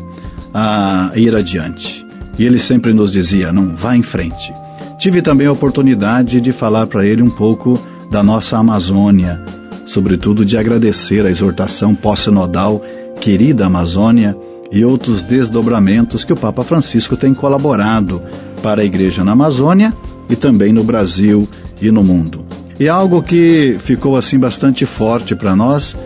a 0.53 1.11
ir 1.17 1.35
adiante. 1.35 2.07
E 2.39 2.45
ele 2.45 2.59
sempre 2.59 2.93
nos 2.93 3.13
dizia: 3.13 3.51
não, 3.51 3.75
vá 3.75 3.97
em 3.97 4.03
frente. 4.03 4.53
Tive 4.99 5.23
também 5.23 5.47
a 5.47 5.53
oportunidade 5.53 6.39
de 6.39 6.53
falar 6.53 6.87
para 6.87 7.07
ele 7.07 7.23
um 7.23 7.31
pouco 7.31 7.81
da 8.11 8.23
nossa 8.23 8.59
Amazônia, 8.59 9.43
sobretudo 9.87 10.45
de 10.45 10.59
agradecer 10.59 11.25
a 11.25 11.31
exortação 11.31 11.95
pós-sinodal 11.95 12.85
Querida 13.23 13.65
Amazônia 13.65 14.37
e 14.71 14.85
outros 14.85 15.23
desdobramentos 15.23 16.25
que 16.25 16.33
o 16.33 16.37
Papa 16.37 16.63
Francisco 16.63 17.17
tem 17.17 17.33
colaborado 17.33 18.21
para 18.57 18.83
a 18.83 18.85
Igreja 18.85 19.25
na 19.25 19.33
Amazônia 19.33 19.93
e 20.29 20.37
também 20.37 20.73
no 20.73 20.83
Brasil 20.83 21.49
e 21.81 21.91
no 21.91 22.03
mundo. 22.03 22.45
E 22.79 22.89
algo 22.89 23.23
que 23.23 23.77
ficou 23.81 24.17
assim 24.17 24.39
bastante 24.39 24.85
forte 24.85 25.35
para 25.35 25.57
nós 25.57 25.97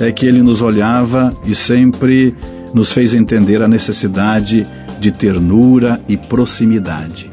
é 0.00 0.12
que 0.12 0.26
ele 0.26 0.42
nos 0.42 0.60
olhava 0.60 1.34
e 1.44 1.54
sempre 1.54 2.36
nos 2.74 2.92
fez 2.92 3.14
entender 3.14 3.62
a 3.62 3.68
necessidade 3.68 4.66
de 5.00 5.10
ternura 5.10 6.00
e 6.08 6.16
proximidade. 6.16 7.30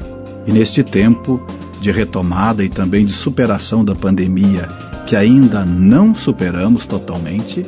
E 0.47 0.51
neste 0.51 0.83
tempo 0.83 1.45
de 1.81 1.91
retomada 1.91 2.63
e 2.63 2.69
também 2.69 3.05
de 3.05 3.11
superação 3.11 3.83
da 3.83 3.93
pandemia, 3.93 4.67
que 5.05 5.15
ainda 5.15 5.65
não 5.65 6.15
superamos 6.15 6.85
totalmente, 6.85 7.65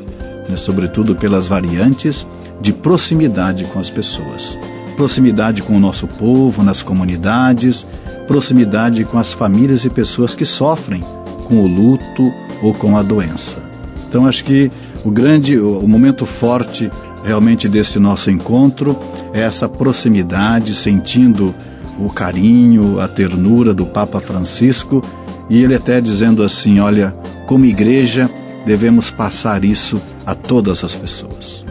né, 0.49 0.55
sobretudo 0.55 1.15
pelas 1.15 1.47
variantes, 1.47 2.25
de 2.61 2.73
proximidade 2.73 3.65
com 3.65 3.79
as 3.79 3.89
pessoas. 3.89 4.57
Proximidade 4.97 5.61
com 5.61 5.77
o 5.77 5.79
nosso 5.79 6.07
povo, 6.07 6.63
nas 6.63 6.83
comunidades, 6.83 7.87
proximidade 8.27 9.05
com 9.05 9.17
as 9.17 9.31
famílias 9.31 9.85
e 9.85 9.89
pessoas 9.89 10.35
que 10.35 10.43
sofrem 10.43 11.03
com 11.45 11.63
o 11.63 11.67
luto 11.67 12.33
ou 12.61 12.73
com 12.73 12.97
a 12.97 13.03
doença. 13.03 13.59
Então 14.09 14.25
acho 14.25 14.43
que 14.43 14.69
o 15.05 15.11
grande, 15.11 15.57
o 15.57 15.87
momento 15.87 16.25
forte 16.25 16.91
realmente 17.23 17.69
desse 17.69 17.99
nosso 17.99 18.31
encontro 18.31 18.97
é 19.33 19.41
essa 19.41 19.69
proximidade, 19.69 20.73
sentindo 20.73 21.53
o 21.99 22.09
carinho, 22.09 22.99
a 22.99 23.07
ternura 23.07 23.73
do 23.73 23.85
Papa 23.85 24.19
Francisco 24.19 25.03
e 25.49 25.61
ele 25.61 25.75
até 25.75 26.01
dizendo 26.01 26.43
assim: 26.43 26.79
olha, 26.79 27.13
como 27.45 27.65
igreja 27.65 28.29
devemos 28.65 29.09
passar 29.09 29.63
isso 29.63 30.01
a 30.25 30.35
todas 30.35 30.83
as 30.83 30.95
pessoas. 30.95 31.65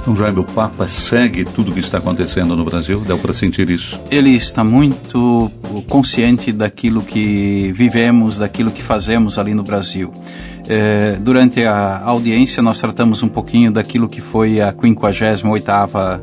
Então, 0.00 0.16
Jaime, 0.16 0.40
o 0.40 0.44
Papa 0.44 0.88
segue 0.88 1.44
tudo 1.44 1.70
o 1.70 1.74
que 1.74 1.80
está 1.80 1.98
acontecendo 1.98 2.56
no 2.56 2.64
Brasil? 2.64 3.00
Deu 3.00 3.18
para 3.18 3.34
sentir 3.34 3.68
isso? 3.68 4.00
Ele 4.10 4.30
está 4.30 4.64
muito 4.64 5.50
consciente 5.90 6.52
daquilo 6.52 7.02
que 7.02 7.70
vivemos, 7.72 8.38
daquilo 8.38 8.70
que 8.70 8.82
fazemos 8.82 9.38
ali 9.38 9.52
no 9.52 9.62
Brasil. 9.62 10.10
É, 10.66 11.18
durante 11.20 11.62
a 11.64 12.00
audiência, 12.02 12.62
nós 12.62 12.80
tratamos 12.80 13.22
um 13.22 13.28
pouquinho 13.28 13.70
daquilo 13.70 14.08
que 14.08 14.22
foi 14.22 14.58
a 14.62 14.72
58ª 14.72 16.20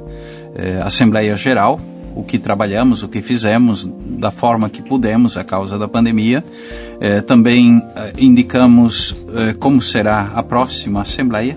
é, 0.55 0.81
Assembleia 0.81 1.35
Geral, 1.37 1.79
o 2.15 2.23
que 2.23 2.39
trabalhamos, 2.39 3.03
o 3.03 3.07
que 3.07 3.21
fizemos, 3.21 3.87
da 4.17 4.31
forma 4.31 4.71
que 4.71 4.81
pudemos 4.81 5.37
a 5.37 5.43
causa 5.43 5.77
da 5.77 5.87
pandemia. 5.87 6.43
É, 6.99 7.21
também 7.21 7.79
é, 7.95 8.13
indicamos 8.17 9.15
é, 9.35 9.53
como 9.53 9.79
será 9.83 10.31
a 10.33 10.41
próxima 10.41 11.01
Assembleia, 11.01 11.55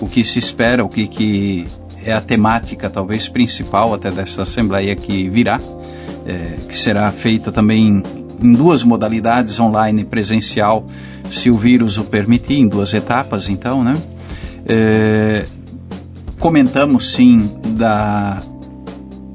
o 0.00 0.06
que 0.06 0.24
se 0.24 0.38
espera, 0.38 0.84
o 0.84 0.88
que, 0.88 1.06
que 1.06 1.66
é 2.04 2.12
a 2.12 2.20
temática 2.20 2.88
talvez 2.88 3.28
principal 3.28 3.94
até 3.94 4.10
dessa 4.10 4.42
Assembleia 4.42 4.94
que 4.94 5.28
virá, 5.28 5.60
é, 6.26 6.56
que 6.68 6.76
será 6.76 7.10
feita 7.10 7.50
também 7.50 8.02
em 8.40 8.52
duas 8.52 8.82
modalidades, 8.82 9.58
online 9.58 10.02
e 10.02 10.04
presencial, 10.04 10.86
se 11.30 11.50
o 11.50 11.56
vírus 11.56 11.98
o 11.98 12.04
permitir, 12.04 12.58
em 12.58 12.68
duas 12.68 12.94
etapas, 12.94 13.48
então, 13.48 13.82
né? 13.82 13.96
É, 14.66 15.46
comentamos 16.38 17.12
sim 17.12 17.50
da 17.70 18.42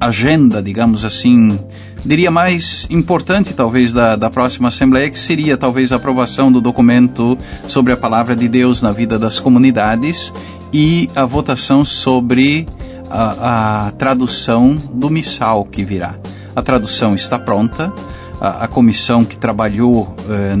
agenda, 0.00 0.62
digamos 0.62 1.04
assim, 1.04 1.58
diria 2.04 2.30
mais 2.30 2.86
importante 2.90 3.54
talvez 3.54 3.92
da, 3.92 4.14
da 4.14 4.28
próxima 4.28 4.68
Assembleia, 4.68 5.10
que 5.10 5.18
seria 5.18 5.56
talvez 5.56 5.92
a 5.92 5.96
aprovação 5.96 6.52
do 6.52 6.60
documento 6.60 7.38
sobre 7.66 7.92
a 7.92 7.96
palavra 7.96 8.36
de 8.36 8.46
Deus 8.48 8.82
na 8.82 8.92
vida 8.92 9.18
das 9.18 9.40
comunidades 9.40 10.32
e 10.72 11.08
a 11.14 11.24
votação 11.24 11.84
sobre 11.84 12.66
a, 13.10 13.86
a 13.86 13.90
tradução 13.92 14.76
do 14.92 15.08
missal 15.08 15.64
que 15.64 15.82
virá. 15.84 16.16
A 16.54 16.62
tradução 16.62 17.14
está 17.14 17.38
pronta, 17.38 17.92
a, 18.40 18.64
a 18.64 18.68
comissão 18.68 19.24
que 19.24 19.36
trabalhou 19.36 20.14
eh, 20.28 20.54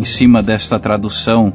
em 0.00 0.04
cima 0.04 0.42
desta 0.42 0.78
tradução, 0.78 1.52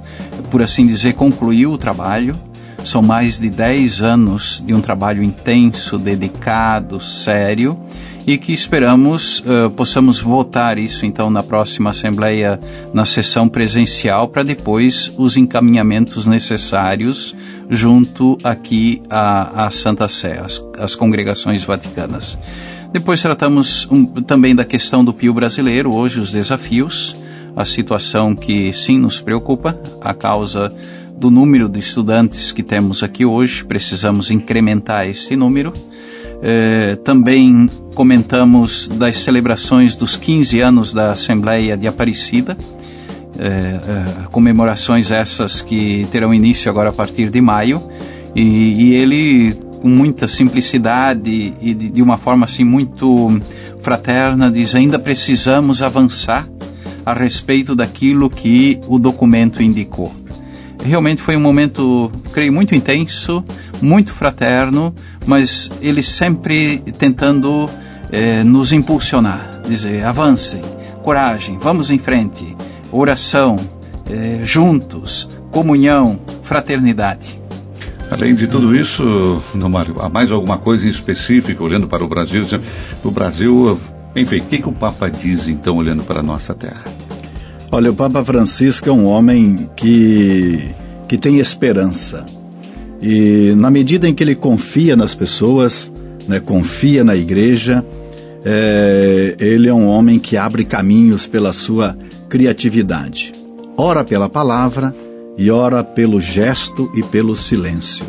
por 0.52 0.62
assim 0.62 0.86
dizer, 0.86 1.14
concluiu 1.14 1.72
o 1.72 1.78
trabalho. 1.78 2.38
São 2.84 3.02
mais 3.02 3.40
de 3.40 3.50
10 3.50 4.02
anos 4.02 4.64
de 4.66 4.74
um 4.74 4.82
trabalho 4.82 5.24
intenso, 5.24 5.98
dedicado, 5.98 7.00
sério 7.00 7.80
e 8.26 8.38
que 8.38 8.54
esperamos 8.54 9.40
uh, 9.40 9.70
possamos 9.72 10.22
votar 10.22 10.78
isso 10.78 11.06
então 11.06 11.30
na 11.30 11.44
próxima 11.44 11.90
Assembleia, 11.90 12.60
na 12.94 13.06
sessão 13.06 13.50
presencial, 13.50 14.28
para 14.28 14.44
depois 14.44 15.14
os 15.18 15.36
encaminhamentos 15.36 16.26
necessários 16.26 17.36
junto 17.70 18.38
aqui 18.44 19.02
à, 19.10 19.66
à 19.66 19.72
Santa 19.72 20.08
Sé, 20.08 20.40
as, 20.40 20.64
as 20.80 20.96
congregações 20.96 21.64
vaticanas. 21.64 22.38
Depois 22.92 23.22
tratamos 23.22 23.88
um, 23.92 24.06
também 24.06 24.56
da 24.56 24.64
questão 24.64 25.04
do 25.04 25.14
Pio 25.14 25.34
brasileiro, 25.34 25.94
hoje 25.94 26.20
os 26.20 26.32
desafios, 26.32 27.16
a 27.56 27.66
situação 27.66 28.36
que 28.36 28.72
sim 28.72 28.98
nos 28.98 29.20
preocupa, 29.20 29.78
a 30.02 30.14
causa 30.14 30.74
do 31.24 31.32
número 31.32 31.70
de 31.70 31.80
estudantes 31.80 32.52
que 32.52 32.62
temos 32.62 33.02
aqui 33.02 33.24
hoje, 33.24 33.64
precisamos 33.64 34.30
incrementar 34.30 35.08
esse 35.08 35.38
número. 35.38 35.72
Eh, 36.42 36.98
também 37.02 37.70
comentamos 37.96 38.90
das 38.90 39.20
celebrações 39.20 39.96
dos 39.96 40.18
15 40.18 40.60
anos 40.60 40.92
da 40.92 41.12
Assembleia 41.12 41.78
de 41.78 41.88
Aparecida, 41.88 42.58
eh, 43.40 43.80
eh, 43.88 44.28
comemorações 44.34 45.12
essas 45.12 45.62
que 45.62 46.06
terão 46.12 46.34
início 46.34 46.70
agora 46.70 46.90
a 46.90 46.94
partir 46.94 47.30
de 47.30 47.40
maio, 47.40 47.82
e, 48.36 48.42
e 48.42 48.94
ele 48.96 49.54
com 49.82 49.88
muita 49.88 50.28
simplicidade 50.28 51.54
e 51.62 51.74
de, 51.74 51.90
de, 51.90 52.02
uma 52.02 52.18
forma 52.18 52.44
assim 52.46 52.66
muito 52.66 53.40
fraterna 53.82 54.52
diz 54.52 54.76
ainda 54.76 55.00
precisamos 55.00 55.82
avançar 55.82 56.46
a 57.06 57.14
respeito 57.14 57.74
daquilo 57.74 58.30
que 58.30 58.80
o 58.88 59.00
documento 59.00 59.64
indicou 59.64 60.23
realmente 60.84 61.22
foi 61.22 61.36
um 61.36 61.40
momento, 61.40 62.12
creio, 62.32 62.52
muito 62.52 62.76
intenso, 62.76 63.44
muito 63.82 64.14
fraterno, 64.14 64.94
mas 65.26 65.72
ele 65.82 66.04
sempre 66.04 66.80
tentando 66.98 67.70
eh, 68.12 68.44
nos 68.44 68.72
impulsionar, 68.72 69.62
dizer, 69.68 70.04
avancem, 70.04 70.62
coragem, 71.02 71.58
vamos 71.60 71.90
em 71.90 71.98
frente, 71.98 72.56
oração, 72.92 73.56
eh, 74.10 74.42
juntos, 74.44 75.30
comunhão, 75.52 76.20
fraternidade. 76.44 77.42
Além 78.12 78.36
de 78.36 78.48
tudo 78.48 78.76
isso, 78.76 79.42
Mário, 79.56 79.96
há 80.00 80.10
mais 80.10 80.32
alguma 80.32 80.58
coisa 80.58 80.86
em 80.86 80.90
específico, 80.90 81.64
olhando 81.64 81.88
para 81.88 82.04
o 82.04 82.08
Brasil? 82.08 82.46
O 83.04 83.10
Brasil, 83.10 83.80
enfim, 84.16 84.38
o 84.38 84.44
que, 84.44 84.60
que 84.60 84.70
o 84.70 84.74
Papa 84.74 85.10
diz, 85.10 85.48
então, 85.48 85.78
olhando 85.78 86.04
para 86.04 86.20
a 86.20 86.24
nossa 86.24 86.54
terra? 86.54 86.84
Olha, 87.74 87.90
o 87.90 87.96
Papa 87.96 88.24
Francisco 88.24 88.88
é 88.88 88.92
um 88.92 89.08
homem 89.08 89.68
que, 89.76 90.70
que 91.08 91.18
tem 91.18 91.40
esperança. 91.40 92.24
E 93.02 93.52
na 93.58 93.72
medida 93.72 94.08
em 94.08 94.14
que 94.14 94.24
ele 94.24 94.36
confia 94.36 94.96
nas 94.96 95.16
pessoas, 95.16 95.92
né, 96.28 96.40
confia 96.40 97.04
na 97.04 97.16
igreja, 97.16 97.84
é, 98.46 99.36
ele 99.40 99.68
é 99.68 99.74
um 99.74 99.88
homem 99.88 100.20
que 100.20 100.38
abre 100.38 100.66
caminhos 100.66 101.26
pela 101.26 101.52
sua 101.52 101.98
criatividade. 102.30 103.34
Ora 103.76 104.04
pela 104.04 104.30
palavra 104.30 104.96
e 105.36 105.50
ora 105.50 105.84
pelo 105.84 106.22
gesto 106.22 106.92
e 106.96 107.02
pelo 107.02 107.36
silêncio. 107.36 108.06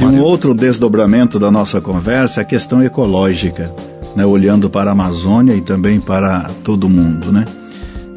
E 0.00 0.04
um 0.04 0.20
outro 0.20 0.52
desdobramento 0.54 1.38
da 1.38 1.52
nossa 1.52 1.80
conversa 1.80 2.40
é 2.40 2.42
a 2.42 2.44
questão 2.44 2.82
ecológica, 2.82 3.72
né, 4.16 4.26
olhando 4.26 4.68
para 4.68 4.90
a 4.90 4.92
Amazônia 4.92 5.54
e 5.54 5.60
também 5.60 6.00
para 6.00 6.50
todo 6.64 6.88
mundo, 6.88 7.30
né? 7.30 7.44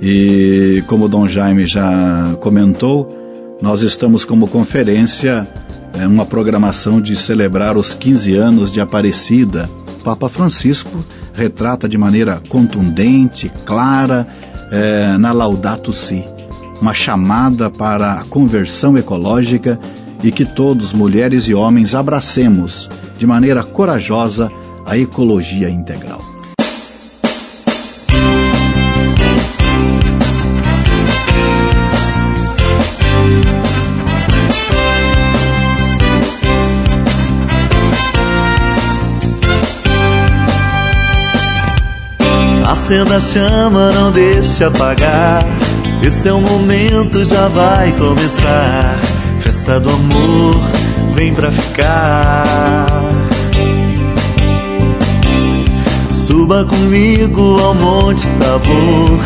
E 0.02 0.84
como 0.88 1.06
o 1.06 1.10
Dom 1.10 1.28
Jaime 1.28 1.66
já 1.66 2.36
comentou, 2.40 3.58
nós 3.62 3.82
estamos 3.82 4.24
como 4.24 4.48
conferência 4.48 5.48
é, 5.94 6.06
uma 6.06 6.26
programação 6.26 7.02
de 7.02 7.16
celebrar 7.16 7.76
os 7.76 7.94
15 7.94 8.36
anos 8.36 8.72
de 8.72 8.80
Aparecida. 8.80 9.70
Papa 10.04 10.30
Francisco 10.30 11.04
retrata 11.34 11.90
de 11.90 11.98
maneira 11.98 12.42
contundente, 12.48 13.52
clara, 13.66 14.28
é, 14.72 15.18
na 15.18 15.32
Laudato 15.32 15.92
Si, 15.92 16.24
uma 16.82 16.94
chamada 16.94 17.70
para 17.70 18.14
a 18.14 18.24
conversão 18.24 18.98
ecológica 18.98 19.80
e 20.24 20.32
que 20.32 20.46
todos, 20.46 20.94
mulheres 20.94 21.44
e 21.46 21.54
homens, 21.54 21.96
abracemos 21.96 22.90
de 23.18 23.26
maneira 23.26 23.64
corajosa 23.64 24.52
a 24.86 24.98
ecologia 24.98 25.70
integral. 25.70 26.27
Acenda 42.88 43.18
a 43.18 43.20
chama, 43.20 43.92
não 43.92 44.14
deixe 44.14 44.64
apagar. 44.64 45.46
Esse 46.02 46.30
é 46.30 46.32
o 46.32 46.40
momento, 46.40 47.26
já 47.26 47.50
vai 47.50 47.92
começar. 47.92 48.98
Festa 49.42 49.78
do 49.78 49.90
amor, 49.90 50.56
vem 51.12 51.34
pra 51.34 51.52
ficar. 51.52 52.46
Suba 56.10 56.64
comigo 56.64 57.60
ao 57.60 57.76
Monte 57.76 58.26
Tabor 58.40 59.20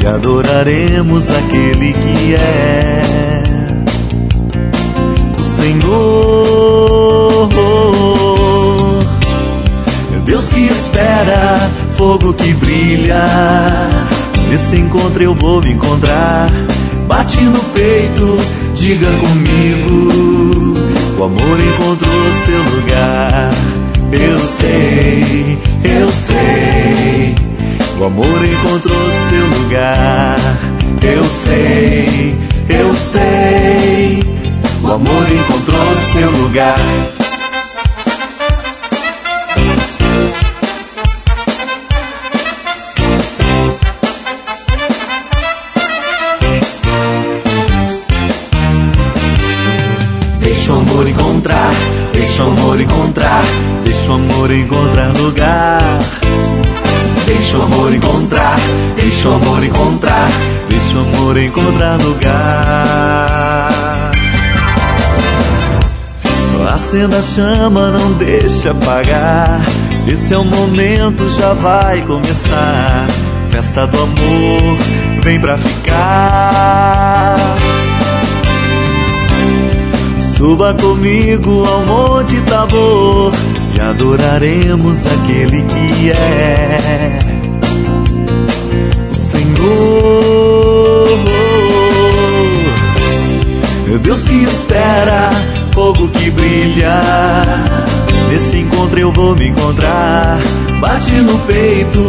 e 0.00 0.06
adoraremos 0.06 1.28
aquele 1.28 1.94
que 1.94 2.36
é 2.36 3.02
o 5.36 5.42
Senhor. 5.42 6.38
Deus 10.24 10.50
que 10.50 10.60
espera, 10.66 11.68
fogo 11.98 12.32
que 12.32 12.54
brilha. 12.54 13.26
Nesse 14.48 14.76
encontro 14.76 15.20
eu 15.20 15.34
vou 15.34 15.60
me 15.60 15.72
encontrar. 15.72 16.48
Bate 17.08 17.40
no 17.40 17.58
peito, 17.74 18.38
diga 18.72 19.08
comigo. 19.18 20.78
O 21.18 21.24
amor 21.24 21.58
encontrou 21.60 22.22
seu 22.46 22.62
lugar. 22.76 23.50
Eu 24.12 24.38
sei, 24.38 25.58
eu 25.82 26.08
sei. 26.08 27.34
O 27.98 28.04
amor 28.04 28.44
encontrou 28.44 29.10
seu 29.28 29.60
lugar. 29.60 30.38
Eu 31.02 31.24
sei, 31.24 32.36
eu 32.68 32.94
sei. 32.94 34.22
O 34.84 34.92
amor 34.92 35.26
encontrou 35.32 35.96
seu 36.12 36.30
lugar. 36.30 36.78
Deixa 50.68 50.80
o 50.80 50.82
amor 50.82 51.08
encontrar, 51.08 51.70
deixa 52.12 52.44
o 52.44 52.48
amor 52.48 52.78
encontrar, 52.78 53.42
deixa 53.84 54.10
o 54.10 54.14
amor 54.16 54.50
encontrar 54.50 55.16
lugar. 55.16 55.80
Deixa 57.24 57.56
o 57.56 57.62
amor 57.62 57.94
encontrar, 57.94 58.56
deixa 58.94 59.30
o 59.30 59.34
amor 59.36 59.64
encontrar, 59.64 60.28
deixa 60.68 60.94
o 60.94 61.00
amor 61.00 61.38
encontrar 61.38 61.96
lugar. 62.02 63.70
Acenda 66.70 67.20
a 67.20 67.22
chama, 67.22 67.90
não 67.90 68.12
deixa 68.12 68.72
apagar. 68.72 69.62
Esse 70.06 70.34
é 70.34 70.36
o 70.36 70.44
momento, 70.44 71.30
já 71.30 71.54
vai 71.54 72.02
começar. 72.02 73.06
Festa 73.48 73.86
do 73.86 74.02
amor, 74.02 74.78
vem 75.22 75.40
pra 75.40 75.56
ficar. 75.56 77.07
Suba 80.38 80.72
comigo 80.74 81.64
ao 81.64 81.84
Monte 81.84 82.40
Tabor 82.42 83.32
e 83.74 83.80
adoraremos 83.80 85.04
aquele 85.04 85.62
que 85.62 86.10
é 86.12 87.18
o 89.10 89.14
Senhor. 89.14 90.38
Deus 94.08 94.22
que 94.22 94.44
espera, 94.44 95.30
fogo 95.72 96.08
que 96.08 96.30
brilha. 96.30 97.02
Nesse 98.30 98.58
encontro 98.58 98.98
eu 98.98 99.12
vou 99.12 99.34
me 99.34 99.48
encontrar. 99.48 100.38
Bate 100.80 101.16
no 101.16 101.36
peito, 101.40 102.00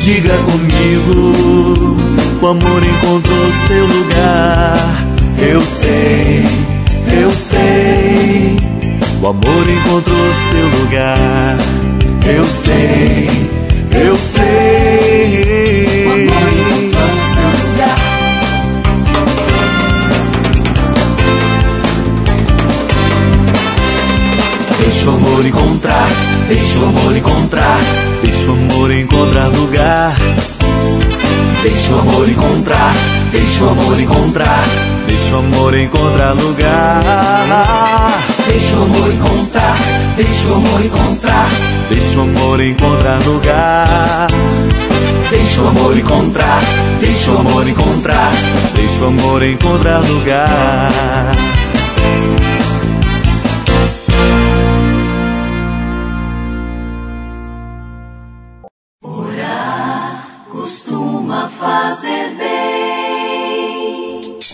diga 0.00 0.36
comigo. 0.38 1.96
O 2.40 2.46
amor 2.46 2.82
encontrou 2.82 3.52
seu 3.68 3.86
lugar. 3.86 5.04
Eu 5.38 5.60
sei 5.60 6.73
eu 7.12 7.30
sei, 7.30 8.56
o 9.20 9.26
amor 9.26 9.68
encontrou 9.68 10.32
seu 10.50 10.80
lugar. 10.80 11.56
Eu 12.26 12.46
sei, 12.46 13.28
eu 13.92 14.16
sei, 14.16 14.44
o 16.06 16.10
amor 16.10 16.52
encontrou 16.52 17.14
seu 17.34 17.48
lugar. 17.70 17.98
Deixa 24.80 25.10
o 25.10 25.14
amor 25.14 25.46
encontrar, 25.46 26.08
deixa 26.48 26.78
o 26.78 26.84
amor 26.84 27.16
encontrar, 27.16 27.80
deixa 28.22 28.46
o 28.46 28.52
amor 28.52 28.90
encontrar 28.90 29.46
lugar. 29.48 30.16
Deixa 31.64 31.94
o 31.94 31.98
amor 31.98 32.28
encontrar, 32.28 32.94
deixa 33.32 33.64
o 33.64 33.70
amor 33.70 33.98
encontrar, 33.98 34.64
deixa 35.34 35.36
o 35.36 35.38
amor 35.38 35.74
encontrar 35.74 36.32
lugar. 36.34 37.02
Deixa 38.46 38.76
o 38.76 38.82
amor 38.84 39.12
encontrar, 39.12 39.76
deixa 40.16 40.48
o 40.48 40.54
amor 40.54 40.84
encontrar, 40.84 41.48
deixa 41.88 42.18
o 42.18 42.22
amor 42.22 42.60
encontrar 42.60 43.22
lugar. 43.24 44.28
Deixa 45.30 45.62
o 45.62 45.68
amor 45.68 45.98
encontrar, 45.98 46.60
deixa 47.00 47.32
o 47.32 47.38
amor 47.38 47.66
encontrar, 47.66 48.32
deixa 48.74 49.04
o 49.04 49.06
amor 49.08 49.42
encontrar 49.42 49.98
lugar. 50.06 51.32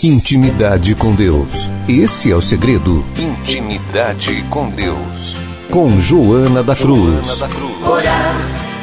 Intimidade 0.03 0.95
com 0.95 1.15
Deus. 1.15 1.71
Esse 1.87 2.33
é 2.33 2.35
o 2.35 2.41
segredo. 2.41 3.05
Intimidade 3.19 4.43
com 4.49 4.71
Deus. 4.71 5.37
Com 5.71 6.01
Joana 6.01 6.63
da 6.63 6.75
Cruz. 6.75 7.27
Joana 7.27 7.37
da 7.37 7.49
Cruz. 7.49 7.87
Orar 7.87 8.35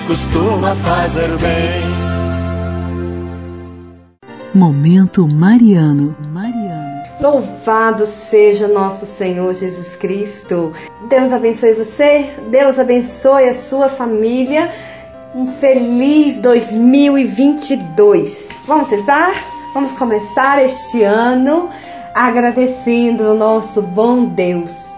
costuma 0.05 0.75
fazer 0.75 1.35
bem. 1.39 1.81
Momento 4.53 5.27
Mariano. 5.27 6.15
Mariano. 6.31 7.01
Louvado 7.19 8.05
seja 8.05 8.67
nosso 8.67 9.07
Senhor 9.07 9.55
Jesus 9.55 9.95
Cristo. 9.95 10.71
Deus 11.09 11.31
abençoe 11.31 11.73
você. 11.73 12.29
Deus 12.51 12.77
abençoe 12.77 13.49
a 13.49 13.55
sua 13.55 13.89
família. 13.89 14.71
Um 15.33 15.47
feliz 15.47 16.37
2022. 16.37 18.49
Vamos 18.67 18.87
rezar? 18.87 19.56
Vamos 19.73 19.91
começar 19.91 20.63
este 20.63 21.03
ano 21.03 21.69
agradecendo 22.15 23.25
o 23.25 23.33
nosso 23.35 23.81
bom 23.81 24.25
Deus. 24.25 24.95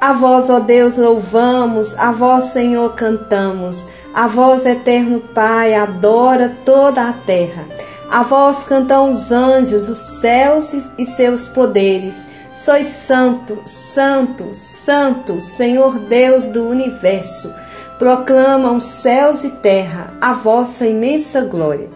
A 0.00 0.12
vós, 0.12 0.50
ó 0.50 0.58
Deus, 0.58 0.96
louvamos, 0.96 1.94
a 1.96 2.10
vós, 2.12 2.44
Senhor, 2.44 2.94
cantamos, 2.94 3.88
a 4.14 4.26
vós, 4.26 4.66
eterno 4.66 5.20
Pai, 5.20 5.74
adora 5.74 6.56
toda 6.64 7.08
a 7.08 7.12
terra. 7.12 7.66
A 8.10 8.22
vós 8.22 8.64
cantam 8.64 9.10
os 9.10 9.30
anjos, 9.30 9.88
os 9.88 9.98
céus 9.98 10.72
e 10.98 11.04
seus 11.04 11.46
poderes. 11.46 12.26
Sois 12.52 12.86
santo, 12.86 13.60
santo, 13.64 14.48
santo, 14.52 15.40
Senhor 15.40 15.98
Deus 15.98 16.48
do 16.48 16.68
universo. 16.68 17.52
Proclamam 17.98 18.80
céus 18.80 19.44
e 19.44 19.50
terra 19.50 20.14
a 20.20 20.32
vossa 20.32 20.86
imensa 20.86 21.42
glória. 21.42 21.90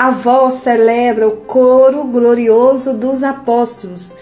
A 0.00 0.12
vós 0.12 0.62
celebra 0.62 1.26
o 1.26 1.38
coro 1.38 2.04
glorioso 2.04 2.94
dos 2.94 3.24
apóstolos. 3.24 4.14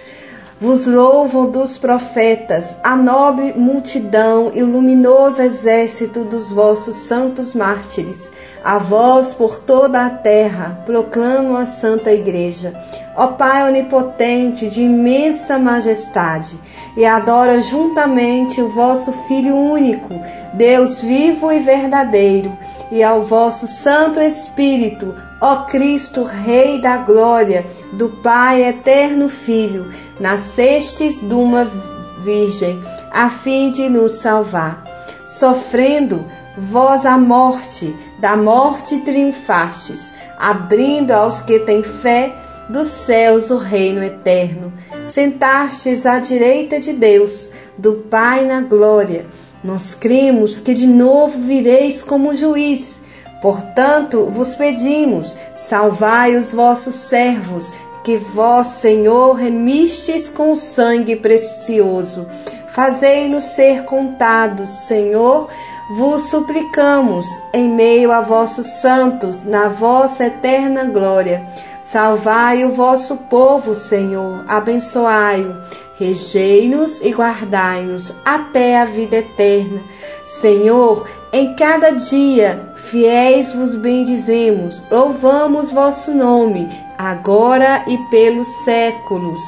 Vos 0.58 0.86
louvam 0.86 1.50
dos 1.50 1.76
profetas, 1.76 2.76
a 2.82 2.96
nobre 2.96 3.52
multidão 3.52 4.50
e 4.54 4.62
o 4.62 4.66
luminoso 4.66 5.42
exército 5.42 6.24
dos 6.24 6.50
vossos 6.50 6.96
santos 6.96 7.52
mártires. 7.52 8.32
A 8.66 8.78
vós 8.78 9.32
por 9.32 9.58
toda 9.60 10.04
a 10.04 10.10
terra 10.10 10.82
proclamam 10.84 11.56
a 11.56 11.64
Santa 11.64 12.12
Igreja. 12.12 12.76
Ó 13.14 13.28
Pai 13.28 13.62
onipotente, 13.62 14.68
de 14.68 14.82
imensa 14.82 15.56
majestade, 15.56 16.58
e 16.96 17.04
adora 17.04 17.62
juntamente 17.62 18.60
o 18.60 18.68
vosso 18.68 19.12
Filho 19.12 19.54
único, 19.54 20.12
Deus 20.52 21.00
vivo 21.00 21.52
e 21.52 21.60
verdadeiro, 21.60 22.58
e 22.90 23.04
ao 23.04 23.22
vosso 23.22 23.68
Santo 23.68 24.18
Espírito, 24.18 25.14
ó 25.40 25.58
Cristo, 25.58 26.24
Rei 26.24 26.80
da 26.80 26.96
glória, 26.96 27.64
do 27.92 28.08
Pai 28.20 28.64
eterno 28.64 29.28
Filho, 29.28 29.88
nascestes 30.18 31.20
de 31.20 31.34
uma 31.34 31.70
Virgem, 32.18 32.80
a 33.12 33.30
fim 33.30 33.70
de 33.70 33.88
nos 33.88 34.14
salvar. 34.14 34.82
Sofrendo 35.24 36.26
vós 36.56 37.04
a 37.04 37.18
morte, 37.18 37.94
da 38.18 38.36
morte 38.36 38.98
triunfastes, 39.00 40.12
abrindo 40.38 41.12
aos 41.12 41.42
que 41.42 41.58
têm 41.60 41.82
fé 41.82 42.34
dos 42.68 42.88
céus 42.88 43.50
o 43.50 43.58
reino 43.58 44.02
eterno. 44.02 44.72
Sentastes 45.04 46.06
à 46.06 46.18
direita 46.18 46.80
de 46.80 46.92
Deus, 46.92 47.50
do 47.78 47.94
Pai 48.10 48.44
na 48.44 48.60
glória. 48.60 49.26
Nós 49.62 49.94
cremos 49.94 50.60
que 50.60 50.74
de 50.74 50.86
novo 50.86 51.38
vireis 51.38 52.02
como 52.02 52.34
juiz. 52.34 53.00
Portanto, 53.42 54.26
vos 54.26 54.54
pedimos, 54.54 55.36
salvai 55.54 56.36
os 56.36 56.52
vossos 56.52 56.94
servos, 56.94 57.72
que 58.02 58.16
vós, 58.16 58.68
Senhor, 58.68 59.34
remistes 59.34 60.28
com 60.28 60.56
sangue 60.56 61.16
precioso. 61.16 62.26
Fazei-nos 62.68 63.44
ser 63.44 63.84
contados, 63.84 64.70
Senhor, 64.70 65.48
vos 65.88 66.24
suplicamos, 66.24 67.26
em 67.52 67.68
meio 67.68 68.10
a 68.10 68.20
vossos 68.20 68.66
santos, 68.66 69.44
na 69.44 69.68
vossa 69.68 70.24
eterna 70.24 70.84
glória. 70.84 71.46
Salvai 71.80 72.64
o 72.64 72.72
vosso 72.72 73.16
povo, 73.28 73.74
Senhor, 73.74 74.44
abençoai-o, 74.48 75.56
regei-nos 75.96 77.00
e 77.00 77.12
guardai-nos 77.12 78.12
até 78.24 78.80
a 78.80 78.84
vida 78.84 79.16
eterna. 79.16 79.80
Senhor, 80.24 81.06
em 81.32 81.54
cada 81.54 81.92
dia, 81.92 82.72
fiéis 82.74 83.52
vos 83.52 83.76
bendizemos, 83.76 84.82
louvamos 84.90 85.70
vosso 85.70 86.12
nome, 86.12 86.68
agora 86.98 87.84
e 87.86 87.96
pelos 88.10 88.48
séculos. 88.64 89.40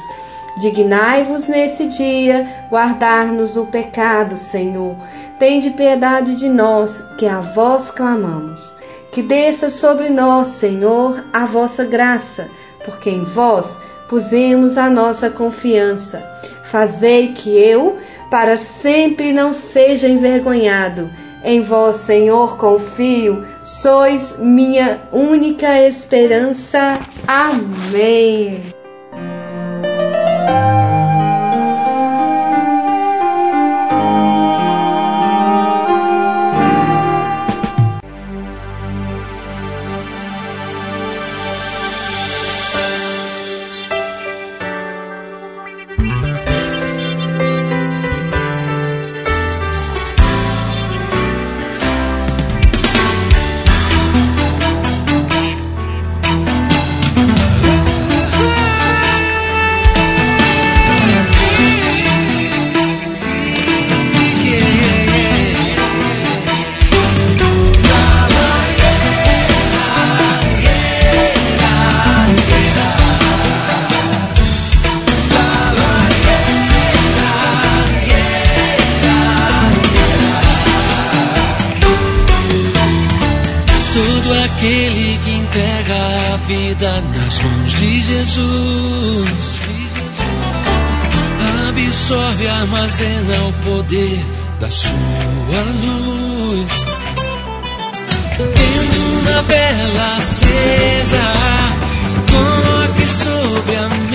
Dignai-vos 0.59 1.47
nesse 1.47 1.87
dia 1.87 2.67
guardar-nos 2.69 3.51
do 3.51 3.65
pecado, 3.65 4.35
Senhor. 4.35 4.95
Tende 5.39 5.69
piedade 5.69 6.35
de 6.35 6.49
nós, 6.49 7.03
que 7.17 7.25
a 7.25 7.39
vós 7.39 7.89
clamamos. 7.91 8.59
Que 9.11 9.23
desça 9.23 9.69
sobre 9.69 10.09
nós, 10.09 10.47
Senhor, 10.49 11.23
a 11.31 11.45
vossa 11.45 11.85
graça, 11.85 12.49
porque 12.83 13.09
em 13.09 13.23
vós 13.23 13.77
pusemos 14.09 14.77
a 14.77 14.89
nossa 14.89 15.29
confiança. 15.29 16.29
Fazei 16.63 17.29
que 17.29 17.49
eu, 17.57 17.97
para 18.29 18.57
sempre, 18.57 19.31
não 19.31 19.53
seja 19.53 20.09
envergonhado. 20.09 21.09
Em 21.43 21.61
vós, 21.61 22.01
Senhor, 22.01 22.57
confio, 22.57 23.45
sois 23.63 24.37
minha 24.39 24.99
única 25.11 25.79
esperança. 25.87 26.99
Amém. 27.25 28.78
Thank 30.49 30.73
you. 30.73 30.78
Vela 99.43 100.17
acesa, 100.17 101.21
coloque 102.29 103.07
sobre 103.07 103.75
a 103.75 103.89
mesa, 103.89 104.08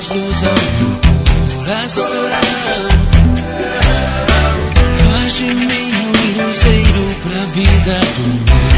traz 0.00 0.08
luz 0.08 0.42
ao 0.44 0.54
coração. 1.56 2.16
Faz 5.12 5.34
de 5.34 5.44
mim 5.44 5.92
um 5.92 6.46
luzeiro 6.46 7.14
pra 7.22 7.44
vida 7.46 8.00
do 8.16 8.50
meu 8.50 8.69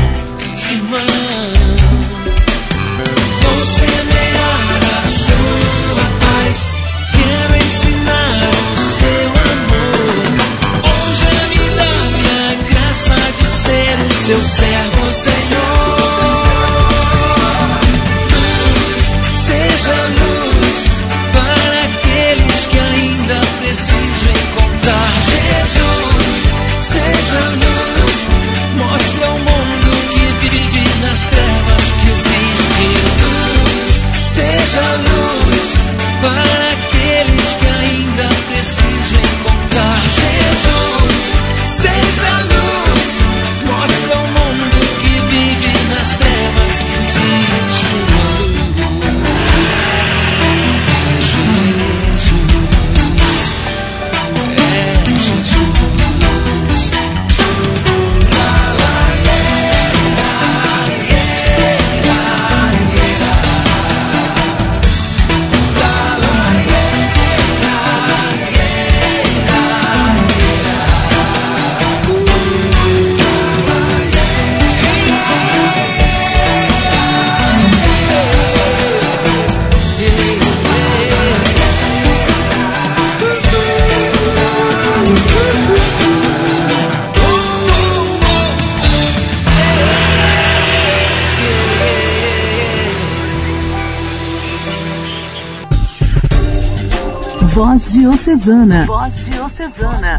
Voz 97.54 97.92
Diocesana. 97.92 98.86
Voz 98.86 99.26
Diocesana. 99.26 100.18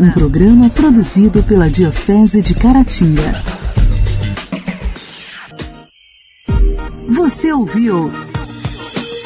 Um 0.00 0.10
programa 0.10 0.68
produzido 0.68 1.40
pela 1.44 1.70
Diocese 1.70 2.42
de 2.42 2.52
Caratinga. 2.52 3.40
Você 7.14 7.52
ouviu 7.52 8.10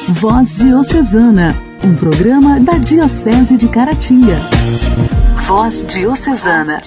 Voz 0.09 0.59
Diocesana, 0.59 1.55
um 1.83 1.95
programa 1.95 2.59
da 2.59 2.77
Diocese 2.77 3.57
de 3.57 3.67
Caratinga. 3.67 4.37
Voz 5.47 5.83
Diocesana. 5.87 6.83